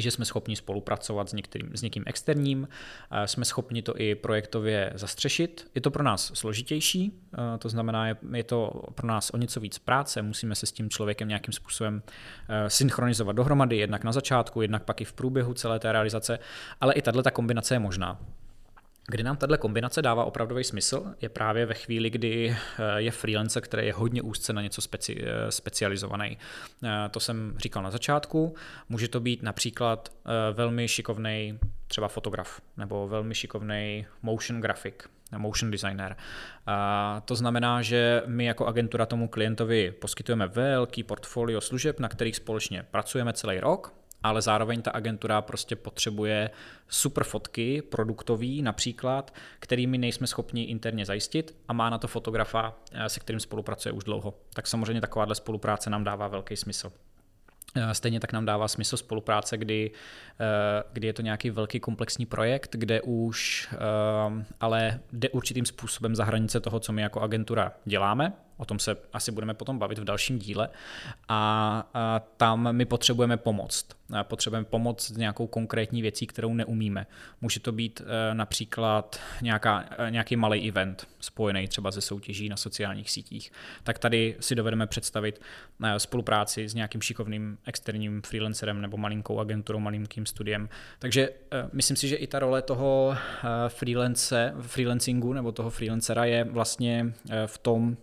že 0.00 0.10
jsme 0.10 0.24
schopni 0.24 0.56
spolupracovat 0.56 1.28
s, 1.28 1.32
některým, 1.32 1.70
s 1.74 1.82
někým 1.82 2.02
externím, 2.06 2.68
eh, 3.10 3.28
jsme 3.28 3.44
schopni 3.44 3.82
to 3.82 4.00
i 4.00 4.14
projektově 4.14 4.92
zastřešit. 4.94 5.70
Je 5.74 5.80
to 5.80 5.90
pro 5.90 6.02
nás 6.02 6.32
složitější, 6.34 7.12
to 7.58 7.68
znamená, 7.68 8.06
je 8.34 8.44
to 8.44 8.82
pro 8.94 9.06
nás 9.06 9.30
o 9.30 9.36
něco 9.36 9.60
víc 9.60 9.78
práce, 9.78 10.22
musíme 10.22 10.54
se 10.54 10.66
s 10.66 10.72
tím 10.72 10.90
člověkem 10.90 11.28
nějakým 11.28 11.52
způsobem 11.52 12.02
synchronizovat 12.68 13.36
dohromady, 13.36 13.76
jednak 13.76 14.04
na 14.04 14.12
začátku, 14.12 14.62
jednak 14.62 14.84
pak 14.84 15.00
i 15.00 15.04
v 15.04 15.12
průběhu 15.12 15.54
celé 15.54 15.78
té 15.78 15.92
realizace, 15.92 16.38
ale 16.80 16.94
i 16.94 17.02
tahle 17.02 17.22
ta 17.22 17.30
kombinace 17.30 17.74
je 17.74 17.78
možná. 17.78 18.18
Kdy 19.08 19.22
nám 19.22 19.36
tahle 19.36 19.58
kombinace 19.58 20.02
dává 20.02 20.24
opravdový 20.24 20.64
smysl, 20.64 21.14
je 21.20 21.28
právě 21.28 21.66
ve 21.66 21.74
chvíli, 21.74 22.10
kdy 22.10 22.50
eh, 22.50 22.82
je 22.96 23.10
freelancer, 23.10 23.62
který 23.62 23.86
je 23.86 23.92
hodně 23.92 24.22
úzce 24.22 24.52
na 24.52 24.62
něco 24.62 24.82
speci- 24.82 25.24
eh, 25.24 25.52
specializovaný. 25.52 26.38
Eh, 26.84 26.88
to 27.10 27.20
jsem 27.20 27.54
říkal 27.58 27.82
na 27.82 27.90
začátku. 27.90 28.54
Může 28.88 29.08
to 29.08 29.20
být 29.20 29.42
například 29.42 30.08
velmi 30.52 30.88
šikovný 30.88 31.58
třeba 31.88 32.08
fotograf 32.08 32.60
nebo 32.76 33.08
velmi 33.08 33.34
šikovný 33.34 34.06
motion 34.22 34.60
grafik, 34.60 35.08
motion 35.36 35.70
designer. 35.70 36.16
A 36.66 37.22
to 37.24 37.34
znamená, 37.34 37.82
že 37.82 38.22
my 38.26 38.44
jako 38.44 38.66
agentura 38.66 39.06
tomu 39.06 39.28
klientovi 39.28 39.90
poskytujeme 39.90 40.46
velký 40.46 41.02
portfolio 41.02 41.60
služeb, 41.60 42.00
na 42.00 42.08
kterých 42.08 42.36
společně 42.36 42.86
pracujeme 42.90 43.32
celý 43.32 43.60
rok 43.60 43.92
ale 44.22 44.42
zároveň 44.42 44.82
ta 44.82 44.90
agentura 44.90 45.42
prostě 45.42 45.76
potřebuje 45.76 46.50
super 46.88 47.24
fotky, 47.24 47.82
produktový 47.82 48.62
například, 48.62 49.34
kterými 49.58 49.98
nejsme 49.98 50.26
schopni 50.26 50.62
interně 50.62 51.06
zajistit 51.06 51.56
a 51.68 51.72
má 51.72 51.90
na 51.90 51.98
to 51.98 52.08
fotografa, 52.08 52.74
eh, 52.92 53.08
se 53.08 53.20
kterým 53.20 53.40
spolupracuje 53.40 53.92
už 53.92 54.04
dlouho. 54.04 54.34
Tak 54.54 54.66
samozřejmě 54.66 55.00
takováhle 55.00 55.34
spolupráce 55.34 55.90
nám 55.90 56.04
dává 56.04 56.28
velký 56.28 56.56
smysl. 56.56 56.92
Eh, 57.74 57.94
stejně 57.94 58.20
tak 58.20 58.32
nám 58.32 58.44
dává 58.44 58.68
smysl 58.68 58.96
spolupráce, 58.96 59.56
kdy, 59.56 59.90
eh, 60.40 60.82
kdy 60.92 61.06
je 61.06 61.12
to 61.12 61.22
nějaký 61.22 61.50
velký 61.50 61.80
komplexní 61.80 62.26
projekt, 62.26 62.76
kde 62.76 63.02
už 63.02 63.68
ale 64.60 65.00
jde 65.12 65.28
určitým 65.28 65.66
způsobem 65.66 66.16
za 66.16 66.24
hranice 66.24 66.60
toho, 66.60 66.80
co 66.80 66.92
my 66.92 67.02
jako 67.02 67.20
agentura 67.20 67.72
děláme, 67.84 68.32
O 68.56 68.64
tom 68.64 68.78
se 68.78 68.96
asi 69.12 69.32
budeme 69.32 69.54
potom 69.54 69.78
bavit 69.78 69.98
v 69.98 70.04
dalším 70.04 70.38
díle. 70.38 70.68
A, 71.28 71.88
a 71.94 72.20
tam 72.36 72.72
my 72.72 72.84
potřebujeme 72.84 73.36
pomoct. 73.36 73.86
Potřebujeme 74.22 74.64
pomoct 74.64 75.00
s 75.00 75.16
nějakou 75.16 75.46
konkrétní 75.46 76.02
věcí, 76.02 76.26
kterou 76.26 76.54
neumíme. 76.54 77.06
Může 77.40 77.60
to 77.60 77.72
být 77.72 78.00
e, 78.00 78.34
například 78.34 79.20
nějaká, 79.42 79.84
e, 79.98 80.10
nějaký 80.10 80.36
malý 80.36 80.68
event 80.68 81.08
spojený 81.20 81.68
třeba 81.68 81.90
ze 81.90 82.00
soutěží 82.00 82.48
na 82.48 82.56
sociálních 82.56 83.10
sítích. 83.10 83.52
Tak 83.82 83.98
tady 83.98 84.36
si 84.40 84.54
dovedeme 84.54 84.86
představit 84.86 85.40
e, 85.84 86.00
spolupráci 86.00 86.68
s 86.68 86.74
nějakým 86.74 87.00
šikovným 87.00 87.58
externím 87.66 88.22
freelancerem 88.22 88.80
nebo 88.80 88.96
malinkou 88.96 89.38
agenturou, 89.38 89.78
malinkým 89.78 90.26
studiem. 90.26 90.68
Takže 90.98 91.28
myslím 91.72 91.96
si, 91.96 92.08
že 92.08 92.16
i 92.16 92.26
ta 92.26 92.38
role 92.38 92.62
toho 92.62 93.16
freelance, 93.68 94.54
freelancingu 94.60 95.32
nebo 95.32 95.52
toho 95.52 95.70
freelancera 95.70 96.24
je 96.24 96.44
vlastně 96.44 97.12
v 97.46 97.58
tom, 97.58 97.96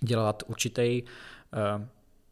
dělat 0.00 0.42
určitý 0.46 1.02
eh, 1.02 1.88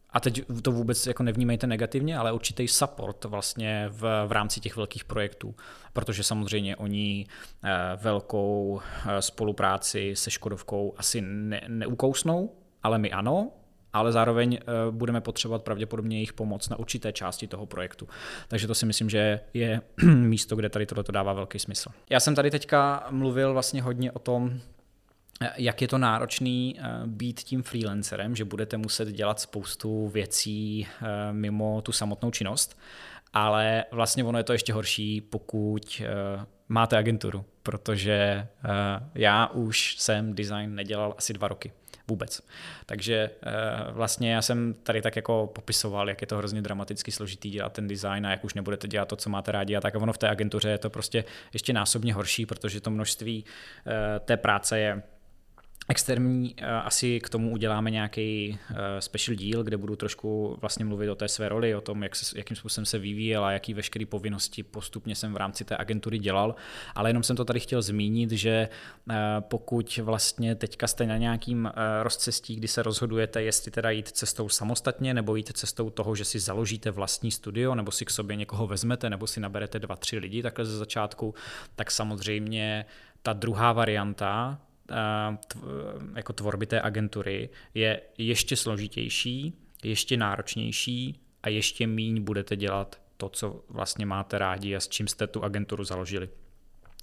a 0.09 0.19
teď 0.19 0.41
to 0.61 0.71
vůbec 0.71 1.07
jako 1.07 1.23
nevnímejte 1.23 1.67
negativně, 1.67 2.17
ale 2.17 2.31
určitý 2.31 2.67
support 2.67 3.25
vlastně 3.25 3.89
v, 3.91 4.25
v 4.27 4.31
rámci 4.31 4.59
těch 4.59 4.75
velkých 4.75 5.05
projektů, 5.05 5.55
protože 5.93 6.23
samozřejmě 6.23 6.75
oni 6.75 7.25
eh, 7.63 7.69
velkou 7.95 8.81
eh, 8.81 9.21
spolupráci 9.21 10.15
se 10.15 10.31
Škodovkou 10.31 10.93
asi 10.97 11.21
ne, 11.21 11.61
neukousnou, 11.67 12.55
ale 12.83 12.97
my 12.97 13.11
ano, 13.11 13.51
ale 13.93 14.11
zároveň 14.11 14.59
budeme 14.91 15.21
potřebovat 15.21 15.63
pravděpodobně 15.63 16.17
jejich 16.17 16.33
pomoc 16.33 16.69
na 16.69 16.79
určité 16.79 17.13
části 17.13 17.47
toho 17.47 17.65
projektu. 17.65 18.07
Takže 18.47 18.67
to 18.67 18.75
si 18.75 18.85
myslím, 18.85 19.09
že 19.09 19.39
je 19.53 19.81
místo, 20.05 20.55
kde 20.55 20.69
tady 20.69 20.85
tohle 20.85 21.03
dává 21.11 21.33
velký 21.33 21.59
smysl. 21.59 21.89
Já 22.09 22.19
jsem 22.19 22.35
tady 22.35 22.51
teďka 22.51 23.07
mluvil 23.09 23.53
vlastně 23.53 23.81
hodně 23.81 24.11
o 24.11 24.19
tom, 24.19 24.59
jak 25.57 25.81
je 25.81 25.87
to 25.87 25.97
náročný 25.97 26.75
eh, 26.77 26.83
být 27.05 27.39
tím 27.39 27.63
freelancerem, 27.63 28.35
že 28.35 28.45
budete 28.45 28.77
muset 28.77 29.07
dělat 29.07 29.39
spoustu 29.39 30.07
věcí 30.07 30.87
eh, 30.87 31.05
mimo 31.33 31.81
tu 31.81 31.91
samotnou 31.91 32.31
činnost, 32.31 32.79
ale 33.33 33.85
vlastně 33.91 34.23
ono 34.23 34.37
je 34.37 34.43
to 34.43 34.53
ještě 34.53 34.73
horší, 34.73 35.21
pokud 35.21 36.01
eh, 36.05 36.45
máte 36.69 36.97
agenturu, 36.97 37.45
protože 37.63 38.47
já 39.15 39.47
už 39.47 39.95
jsem 39.99 40.33
design 40.33 40.75
nedělal 40.75 41.15
asi 41.17 41.33
dva 41.33 41.47
roky 41.47 41.71
vůbec. 42.07 42.41
Takže 42.85 43.29
vlastně 43.91 44.33
já 44.33 44.41
jsem 44.41 44.73
tady 44.83 45.01
tak 45.01 45.15
jako 45.15 45.51
popisoval, 45.55 46.09
jak 46.09 46.21
je 46.21 46.27
to 46.27 46.37
hrozně 46.37 46.61
dramaticky 46.61 47.11
složitý 47.11 47.49
dělat 47.49 47.73
ten 47.73 47.87
design 47.87 48.27
a 48.27 48.31
jak 48.31 48.43
už 48.43 48.53
nebudete 48.53 48.87
dělat 48.87 49.07
to, 49.07 49.15
co 49.15 49.29
máte 49.29 49.51
rádi 49.51 49.75
a 49.75 49.81
tak 49.81 49.95
ono 49.95 50.13
v 50.13 50.17
té 50.17 50.29
agentuře 50.29 50.69
je 50.69 50.77
to 50.77 50.89
prostě 50.89 51.23
ještě 51.53 51.73
násobně 51.73 52.13
horší, 52.13 52.45
protože 52.45 52.81
to 52.81 52.91
množství 52.91 53.45
té 54.25 54.37
práce 54.37 54.79
je 54.79 55.03
externí, 55.89 56.55
eh, 56.57 56.65
asi 56.65 57.19
k 57.19 57.29
tomu 57.29 57.51
uděláme 57.51 57.91
nějaký 57.91 58.59
eh, 58.69 58.75
special 59.01 59.35
díl, 59.35 59.63
kde 59.63 59.77
budu 59.77 59.95
trošku 59.95 60.57
vlastně 60.61 60.85
mluvit 60.85 61.09
o 61.09 61.15
té 61.15 61.27
své 61.27 61.49
roli, 61.49 61.75
o 61.75 61.81
tom, 61.81 62.03
jak 62.03 62.15
se, 62.15 62.37
jakým 62.37 62.57
způsobem 62.57 62.85
se 62.85 62.99
vyvíjel 62.99 63.45
a 63.45 63.51
jaký 63.51 63.73
veškeré 63.73 64.05
povinnosti 64.05 64.63
postupně 64.63 65.15
jsem 65.15 65.33
v 65.33 65.37
rámci 65.37 65.65
té 65.65 65.77
agentury 65.77 66.19
dělal, 66.19 66.55
ale 66.95 67.09
jenom 67.09 67.23
jsem 67.23 67.35
to 67.35 67.45
tady 67.45 67.59
chtěl 67.59 67.81
zmínit, 67.81 68.31
že 68.31 68.69
eh, 69.09 69.15
pokud 69.39 69.97
vlastně 69.97 70.55
teďka 70.55 70.87
jste 70.87 71.05
na 71.05 71.17
nějakým 71.17 71.71
rozcestí, 72.03 72.55
kdy 72.55 72.67
se 72.67 72.83
rozhodujete, 72.83 73.41
jestli 73.41 73.71
teda 73.71 73.89
jít 73.89 74.07
cestou 74.07 74.49
samostatně, 74.49 75.13
nebo 75.13 75.35
jít 75.35 75.57
cestou 75.57 75.89
toho, 75.89 76.15
že 76.15 76.25
si 76.25 76.39
založíte 76.39 76.91
vlastní 76.91 77.31
studio, 77.31 77.75
nebo 77.75 77.91
si 77.91 78.05
k 78.05 78.09
sobě 78.09 78.35
někoho 78.35 78.67
vezmete, 78.67 79.09
nebo 79.09 79.27
si 79.27 79.39
naberete 79.39 79.79
dva, 79.79 79.95
tři 79.95 80.17
lidi 80.17 80.41
takhle 80.41 80.65
ze 80.65 80.77
začátku, 80.77 81.33
tak 81.75 81.91
samozřejmě 81.91 82.85
ta 83.21 83.33
druhá 83.33 83.73
varianta, 83.73 84.59
jako 86.15 86.33
tvorby 86.33 86.65
té 86.65 86.81
agentury 86.81 87.49
je 87.73 88.01
ještě 88.17 88.55
složitější, 88.55 89.53
ještě 89.83 90.17
náročnější 90.17 91.21
a 91.43 91.49
ještě 91.49 91.87
míň 91.87 92.23
budete 92.23 92.55
dělat 92.55 93.01
to, 93.17 93.29
co 93.29 93.63
vlastně 93.69 94.05
máte 94.05 94.37
rádi 94.37 94.75
a 94.75 94.79
s 94.79 94.87
čím 94.87 95.07
jste 95.07 95.27
tu 95.27 95.43
agenturu 95.43 95.83
založili. 95.83 96.29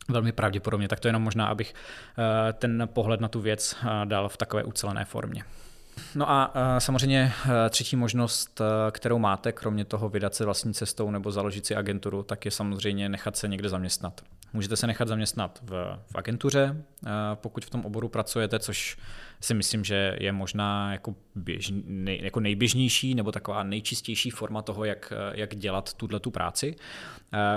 Velmi 0.08 0.32
pravděpodobně, 0.32 0.88
tak 0.88 1.00
to 1.00 1.08
jenom 1.08 1.22
možná, 1.22 1.46
abych 1.46 1.74
eh, 2.18 2.52
ten 2.52 2.88
pohled 2.92 3.20
na 3.20 3.28
tu 3.28 3.40
věc 3.40 3.76
eh, 3.82 4.06
dal 4.06 4.28
v 4.28 4.36
takové 4.36 4.64
ucelené 4.64 5.04
formě. 5.04 5.44
No 6.14 6.30
a 6.30 6.52
samozřejmě 6.78 7.32
e, 7.66 7.70
třetí 7.70 7.96
možnost, 7.96 8.60
e, 8.60 8.90
kterou 8.90 9.18
máte, 9.18 9.52
kromě 9.52 9.84
toho 9.84 10.08
vydat 10.08 10.34
se 10.34 10.44
vlastní 10.44 10.74
cestou 10.74 11.10
nebo 11.10 11.30
založit 11.30 11.66
si 11.66 11.76
agenturu, 11.76 12.22
tak 12.22 12.44
je 12.44 12.50
samozřejmě 12.50 13.08
nechat 13.08 13.36
se 13.36 13.48
někde 13.48 13.68
zaměstnat. 13.68 14.20
Můžete 14.52 14.76
se 14.76 14.86
nechat 14.86 15.08
zaměstnat 15.08 15.60
v, 15.62 15.98
v 16.12 16.16
agentuře, 16.16 16.84
pokud 17.34 17.64
v 17.64 17.70
tom 17.70 17.84
oboru 17.84 18.08
pracujete, 18.08 18.58
což 18.58 18.96
si 19.40 19.54
myslím, 19.54 19.84
že 19.84 20.16
je 20.20 20.32
možná 20.32 20.92
jako, 20.92 21.14
běžný, 21.34 21.82
jako 22.22 22.40
nejběžnější 22.40 23.14
nebo 23.14 23.32
taková 23.32 23.62
nejčistější 23.62 24.30
forma 24.30 24.62
toho, 24.62 24.84
jak, 24.84 25.12
jak 25.32 25.56
dělat 25.56 25.94
tuhle 25.94 26.20
tu 26.20 26.30
práci. 26.30 26.76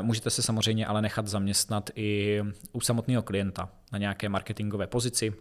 Můžete 0.02 0.30
se 0.30 0.42
samozřejmě 0.42 0.86
ale 0.86 1.02
nechat 1.02 1.28
zaměstnat 1.28 1.90
i 1.96 2.42
u 2.72 2.82
samotného 2.82 3.24
klienta 3.24 3.70
na 3.92 3.98
nějaké 3.98 4.30
marketingové 4.30 4.88
pozici, 4.88 5.34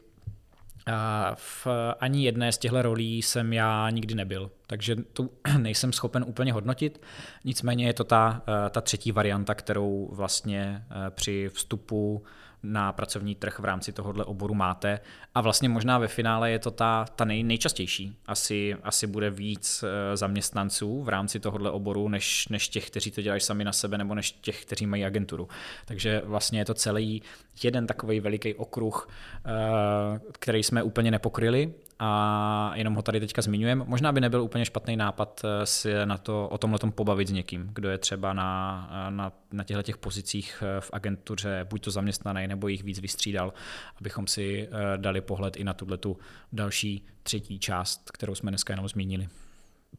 v 1.35 1.67
ani 2.01 2.25
jedné 2.25 2.53
z 2.53 2.59
těchto 2.59 2.83
rolí 2.83 3.23
jsem 3.23 3.53
já 3.53 3.91
nikdy 3.91 4.15
nebyl, 4.15 4.51
takže 4.67 4.97
to 4.97 5.29
nejsem 5.59 5.93
schopen 5.93 6.25
úplně 6.29 6.53
hodnotit. 6.53 7.01
Nicméně 7.45 7.87
je 7.87 7.93
to 7.93 8.05
ta, 8.05 8.43
eh, 8.49 8.71
ta 8.71 8.81
třetí 8.81 9.13
varianta, 9.13 9.55
kterou 9.55 10.09
vlastně 10.13 10.83
eh, 10.91 11.11
při 11.11 11.49
vstupu 11.49 12.25
na 12.63 12.93
pracovní 12.93 13.35
trh 13.35 13.59
v 13.59 13.65
rámci 13.65 13.93
tohohle 13.93 14.25
oboru 14.25 14.55
máte. 14.55 15.01
A 15.35 15.41
vlastně 15.41 15.69
možná 15.69 15.99
ve 15.99 16.09
finále 16.09 16.51
je 16.51 16.59
to 16.59 16.71
ta, 16.71 17.05
ta 17.17 17.25
nej, 17.25 17.43
nejčastější. 17.43 18.17
Asi, 18.27 18.77
asi 18.83 19.07
bude 19.07 19.31
víc 19.31 19.85
eh, 19.87 20.17
zaměstnanců 20.17 21.03
v 21.03 21.09
rámci 21.09 21.41
tohohle 21.41 21.71
oboru, 21.71 22.09
než, 22.09 22.49
než 22.49 22.69
těch, 22.69 22.91
kteří 22.91 23.11
to 23.11 23.23
dělají 23.23 23.41
sami 23.41 23.65
na 23.65 23.73
sebe, 23.73 23.99
nebo 23.99 24.15
než 24.15 24.33
těch, 24.33 24.65
kteří 24.65 24.87
mají 24.87 25.05
agenturu. 25.05 25.49
Takže 25.85 26.23
vlastně 26.25 26.59
je 26.61 26.65
to 26.65 26.75
celý 26.75 27.23
jeden 27.63 27.87
takový 27.87 28.21
veliký 28.21 28.55
okruh, 28.55 29.09
eh, 29.47 30.21
který 30.33 30.63
jsme 30.63 30.83
úplně 30.83 31.11
nepokryli 31.11 31.75
a 31.99 32.73
jenom 32.75 32.95
ho 32.95 33.03
tady 33.03 33.21
teďka 33.21 33.43
zmiňujeme. 33.43 33.85
Možná 33.85 34.13
by 34.13 34.21
nebyl 34.21 34.43
úplně 34.43 34.65
špatný 34.65 34.97
nápad 34.97 35.43
eh, 35.45 35.67
si 35.67 35.93
na 36.05 36.19
to, 36.19 36.49
o 36.49 36.59
tomhle 36.59 36.79
tom 36.79 36.93
pobavit 36.93 37.29
s 37.29 37.33
někým, 37.33 37.71
kdo 37.73 37.91
je 37.91 37.99
třeba 37.99 38.33
na, 38.33 38.91
na, 39.11 39.33
na 39.53 39.65
těchto 39.65 39.83
těch 39.83 39.97
pozicích 39.97 40.63
v 40.81 40.91
agentuře, 40.93 41.67
buď 41.71 41.85
to 41.85 41.91
zaměstnaný, 41.91 42.47
nebo 42.47 42.69
jich 42.69 42.85
víc 42.85 43.01
vystřídal, 43.01 43.53
abychom 44.01 44.27
si 44.27 44.69
dali 44.97 45.21
pohled 45.21 45.57
i 45.57 45.65
na 45.65 45.73
tuhle 45.73 45.97
tu 45.97 46.19
další 46.53 47.07
třetí 47.23 47.59
část, 47.59 48.11
kterou 48.11 48.35
jsme 48.35 48.51
dneska 48.51 48.73
jenom 48.73 48.89
zmínili. 48.89 49.29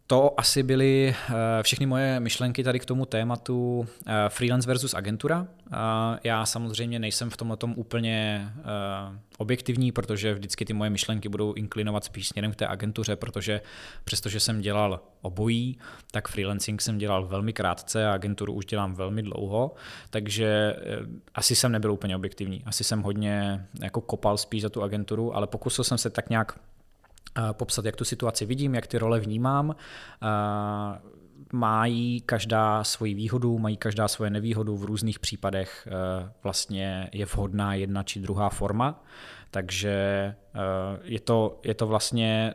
To 0.10 0.40
asi 0.40 0.64
byly 0.64 1.16
eh, 1.30 1.64
všechny 1.64 1.86
moje 1.86 2.20
myšlenky 2.20 2.64
tady 2.64 2.80
k 2.80 2.86
tomu 2.86 3.06
tématu 3.06 3.88
eh, 4.06 4.14
freelance 4.28 4.68
versus 4.68 4.94
agentura. 4.94 5.48
Já 6.24 6.46
samozřejmě 6.46 7.00
nejsem 7.00 7.30
v 7.30 7.38
tomhle 7.38 7.58
tom 7.58 7.74
úplně 7.78 8.48
eh, 8.60 9.20
objektivní, 9.38 9.92
protože 9.92 10.34
vždycky 10.34 10.66
ty 10.66 10.74
moje 10.74 10.90
myšlenky 10.90 11.30
budou 11.30 11.54
inklinovat 11.54 12.04
spíš 12.04 12.28
směrem 12.28 12.52
k 12.52 12.56
té 12.56 12.68
agentuře, 12.68 13.16
protože 13.16 13.62
přestože 14.04 14.40
jsem 14.40 14.62
dělal 14.62 15.00
obojí, 15.22 15.78
tak 16.12 16.28
freelancing 16.28 16.82
jsem 16.82 16.98
dělal 16.98 17.28
velmi 17.28 17.54
krátce 17.54 18.08
a 18.08 18.14
agenturu 18.14 18.54
už 18.54 18.66
dělám 18.66 18.94
velmi 18.94 19.24
dlouho, 19.24 19.76
takže 20.10 20.76
asi 21.36 21.56
jsem 21.56 21.72
nebyl 21.72 21.92
úplně 21.92 22.16
objektivní. 22.16 22.64
Asi 22.66 22.84
jsem 22.84 23.02
hodně 23.02 23.66
jako 23.82 24.02
kopal 24.02 24.38
spíš 24.38 24.62
za 24.62 24.70
tu 24.70 24.84
agenturu, 24.84 25.36
ale 25.36 25.48
pokusil 25.48 25.84
jsem 25.84 25.98
se 25.98 26.10
tak 26.10 26.30
nějak 26.30 26.60
popsat, 27.52 27.86
jak 27.86 27.96
tu 27.96 28.06
situaci 28.06 28.46
vidím, 28.46 28.76
jak 28.76 28.88
ty 28.88 28.98
role 28.98 29.20
vnímám. 29.20 29.76
Mají 31.54 32.22
každá 32.22 32.84
svoji 32.84 33.14
výhodu, 33.14 33.60
mají 33.60 33.78
každá 33.78 34.08
svoje 34.08 34.32
nevýhodu, 34.32 34.78
v 34.78 34.84
různých 34.84 35.20
případech 35.20 35.88
e, 35.88 35.92
vlastně 36.44 37.10
je 37.14 37.26
vhodná 37.26 37.74
jedna 37.74 38.04
či 38.04 38.20
druhá 38.20 38.50
forma. 38.50 39.04
Takže 39.52 39.92
e, 39.92 40.36
je 41.04 41.20
to, 41.20 41.60
je 41.64 41.74
to 41.74 41.88
vlastně, 41.88 42.54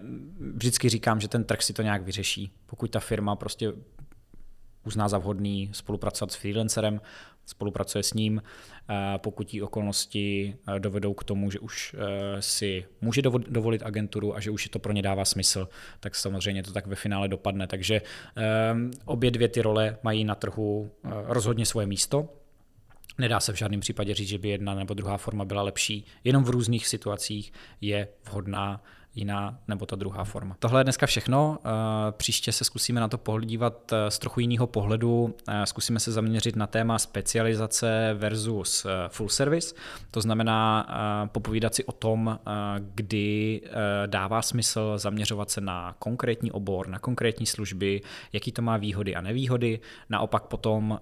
vždycky 0.54 0.88
říkám, 0.88 1.20
že 1.20 1.28
ten 1.28 1.44
trh 1.44 1.62
si 1.62 1.72
to 1.72 1.82
nějak 1.82 2.02
vyřeší. 2.02 2.52
Pokud 2.66 2.90
ta 2.90 3.00
firma 3.00 3.36
prostě 3.36 3.72
uzná 4.86 5.08
za 5.08 5.18
vhodný 5.18 5.70
spolupracovat 5.72 6.32
s 6.32 6.34
freelancerem, 6.34 7.00
spolupracuje 7.46 8.02
s 8.02 8.14
ním, 8.14 8.42
pokud 9.16 9.44
tí 9.44 9.62
okolnosti 9.62 10.56
dovedou 10.78 11.14
k 11.14 11.24
tomu, 11.24 11.50
že 11.50 11.58
už 11.58 11.96
si 12.40 12.84
může 13.00 13.22
dovolit 13.48 13.82
agenturu 13.82 14.36
a 14.36 14.40
že 14.40 14.50
už 14.50 14.64
je 14.64 14.70
to 14.70 14.78
pro 14.78 14.92
ně 14.92 15.02
dává 15.02 15.24
smysl, 15.24 15.68
tak 16.00 16.14
samozřejmě 16.14 16.62
to 16.62 16.72
tak 16.72 16.86
ve 16.86 16.96
finále 16.96 17.28
dopadne. 17.28 17.66
Takže 17.66 18.02
obě 19.04 19.30
dvě 19.30 19.48
ty 19.48 19.62
role 19.62 19.98
mají 20.02 20.24
na 20.24 20.34
trhu 20.34 20.90
rozhodně 21.04 21.66
svoje 21.66 21.86
místo. 21.86 22.28
Nedá 23.18 23.40
se 23.40 23.52
v 23.52 23.56
žádném 23.56 23.80
případě 23.80 24.14
říct, 24.14 24.28
že 24.28 24.38
by 24.38 24.48
jedna 24.48 24.74
nebo 24.74 24.94
druhá 24.94 25.16
forma 25.16 25.44
byla 25.44 25.62
lepší, 25.62 26.04
jenom 26.24 26.44
v 26.44 26.50
různých 26.50 26.86
situacích 26.86 27.52
je 27.80 28.08
vhodná 28.24 28.84
jiná 29.14 29.58
nebo 29.68 29.86
ta 29.86 29.96
druhá 29.96 30.24
forma. 30.24 30.56
Tohle 30.58 30.80
je 30.80 30.84
dneska 30.84 31.06
všechno. 31.06 31.58
Eh, 31.64 31.68
příště 32.12 32.52
se 32.52 32.64
zkusíme 32.64 33.00
na 33.00 33.08
to 33.08 33.18
podívat 33.18 33.92
eh, 33.92 34.10
z 34.10 34.18
trochu 34.18 34.40
jiného 34.40 34.66
pohledu. 34.66 35.34
Eh, 35.48 35.66
zkusíme 35.66 36.00
se 36.00 36.12
zaměřit 36.12 36.56
na 36.56 36.66
téma 36.66 36.98
specializace 36.98 38.14
versus 38.14 38.86
full 39.08 39.28
service. 39.28 39.74
To 40.10 40.20
znamená 40.20 40.86
popovídat 41.32 41.74
si 41.74 41.84
o 41.84 41.92
tom, 41.92 42.38
kdy 42.78 43.62
dává 44.06 44.42
smysl 44.42 44.98
zaměřovat 44.98 45.50
se 45.50 45.60
na 45.60 45.94
konkrétní 45.98 46.52
obor, 46.52 46.88
na 46.88 46.98
konkrétní 46.98 47.46
služby, 47.46 48.00
jaký 48.32 48.52
to 48.52 48.62
má 48.62 48.76
výhody 48.76 49.14
a 49.14 49.20
nevýhody. 49.20 49.80
Naopak 50.08 50.44
potom, 50.44 51.00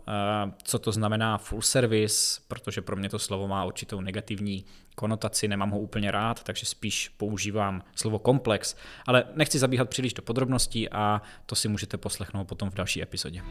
co 0.62 0.78
to 0.78 0.92
znamená 0.92 1.38
full 1.38 1.62
service, 1.62 2.40
protože 2.48 2.82
pro 2.82 2.96
mě 2.96 3.08
to 3.08 3.18
slovo 3.18 3.48
má 3.48 3.64
určitou 3.64 4.00
negativní 4.00 4.64
konotaci, 5.01 5.48
nemám 5.48 5.70
ho 5.70 5.78
úplně 5.78 6.11
rád, 6.11 6.42
takže 6.42 6.66
spíš 6.66 7.09
používám 7.09 7.82
slovo 7.94 8.18
komplex, 8.18 8.76
ale 9.07 9.24
nechci 9.34 9.59
zabíhat 9.59 9.88
příliš 9.88 10.14
do 10.14 10.22
podrobností 10.22 10.88
a 10.88 11.22
to 11.46 11.55
si 11.55 11.68
můžete 11.68 11.96
poslechnout 11.96 12.44
potom 12.44 12.70
v 12.70 12.74
další 12.74 13.03
epizodě. 13.03 13.42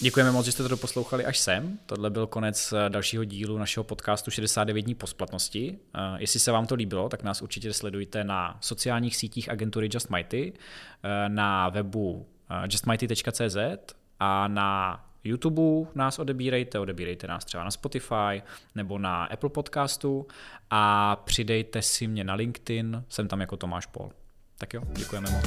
Děkujeme 0.00 0.32
moc, 0.32 0.46
že 0.46 0.52
jste 0.52 0.62
to 0.62 0.68
doposlouchali 0.68 1.24
až 1.24 1.38
sem. 1.38 1.78
Tohle 1.86 2.10
byl 2.10 2.26
konec 2.26 2.72
eh, 2.72 2.90
dalšího 2.90 3.24
dílu 3.24 3.58
našeho 3.58 3.84
podcastu 3.84 4.30
69 4.30 4.82
dní 4.82 4.94
po 4.94 5.06
splatnosti. 5.06 5.78
Eh, 5.94 6.00
jestli 6.18 6.40
se 6.40 6.52
vám 6.52 6.66
to 6.66 6.74
líbilo, 6.74 7.08
tak 7.08 7.22
nás 7.22 7.42
určitě 7.42 7.72
sledujte 7.72 8.24
na 8.24 8.58
sociálních 8.60 9.16
sítích 9.16 9.50
agentury 9.50 9.88
Just 9.92 10.10
Mighty, 10.10 10.52
eh, 10.52 11.28
na 11.28 11.68
webu 11.68 12.26
justmighty.cz 12.70 13.56
a 14.20 14.48
na 14.48 15.00
YouTube 15.26 15.88
nás 15.94 16.18
odebírejte, 16.18 16.78
odebírejte 16.78 17.26
nás 17.26 17.44
třeba 17.44 17.64
na 17.64 17.70
Spotify 17.70 18.42
nebo 18.74 18.98
na 18.98 19.24
Apple 19.24 19.50
Podcastu 19.50 20.26
a 20.70 21.16
přidejte 21.16 21.82
si 21.82 22.06
mě 22.06 22.24
na 22.24 22.34
LinkedIn, 22.34 23.04
jsem 23.08 23.28
tam 23.28 23.40
jako 23.40 23.56
Tomáš 23.56 23.86
Pol. 23.86 24.10
Tak 24.58 24.74
jo, 24.74 24.82
děkujeme 24.92 25.30
moc. 25.30 25.44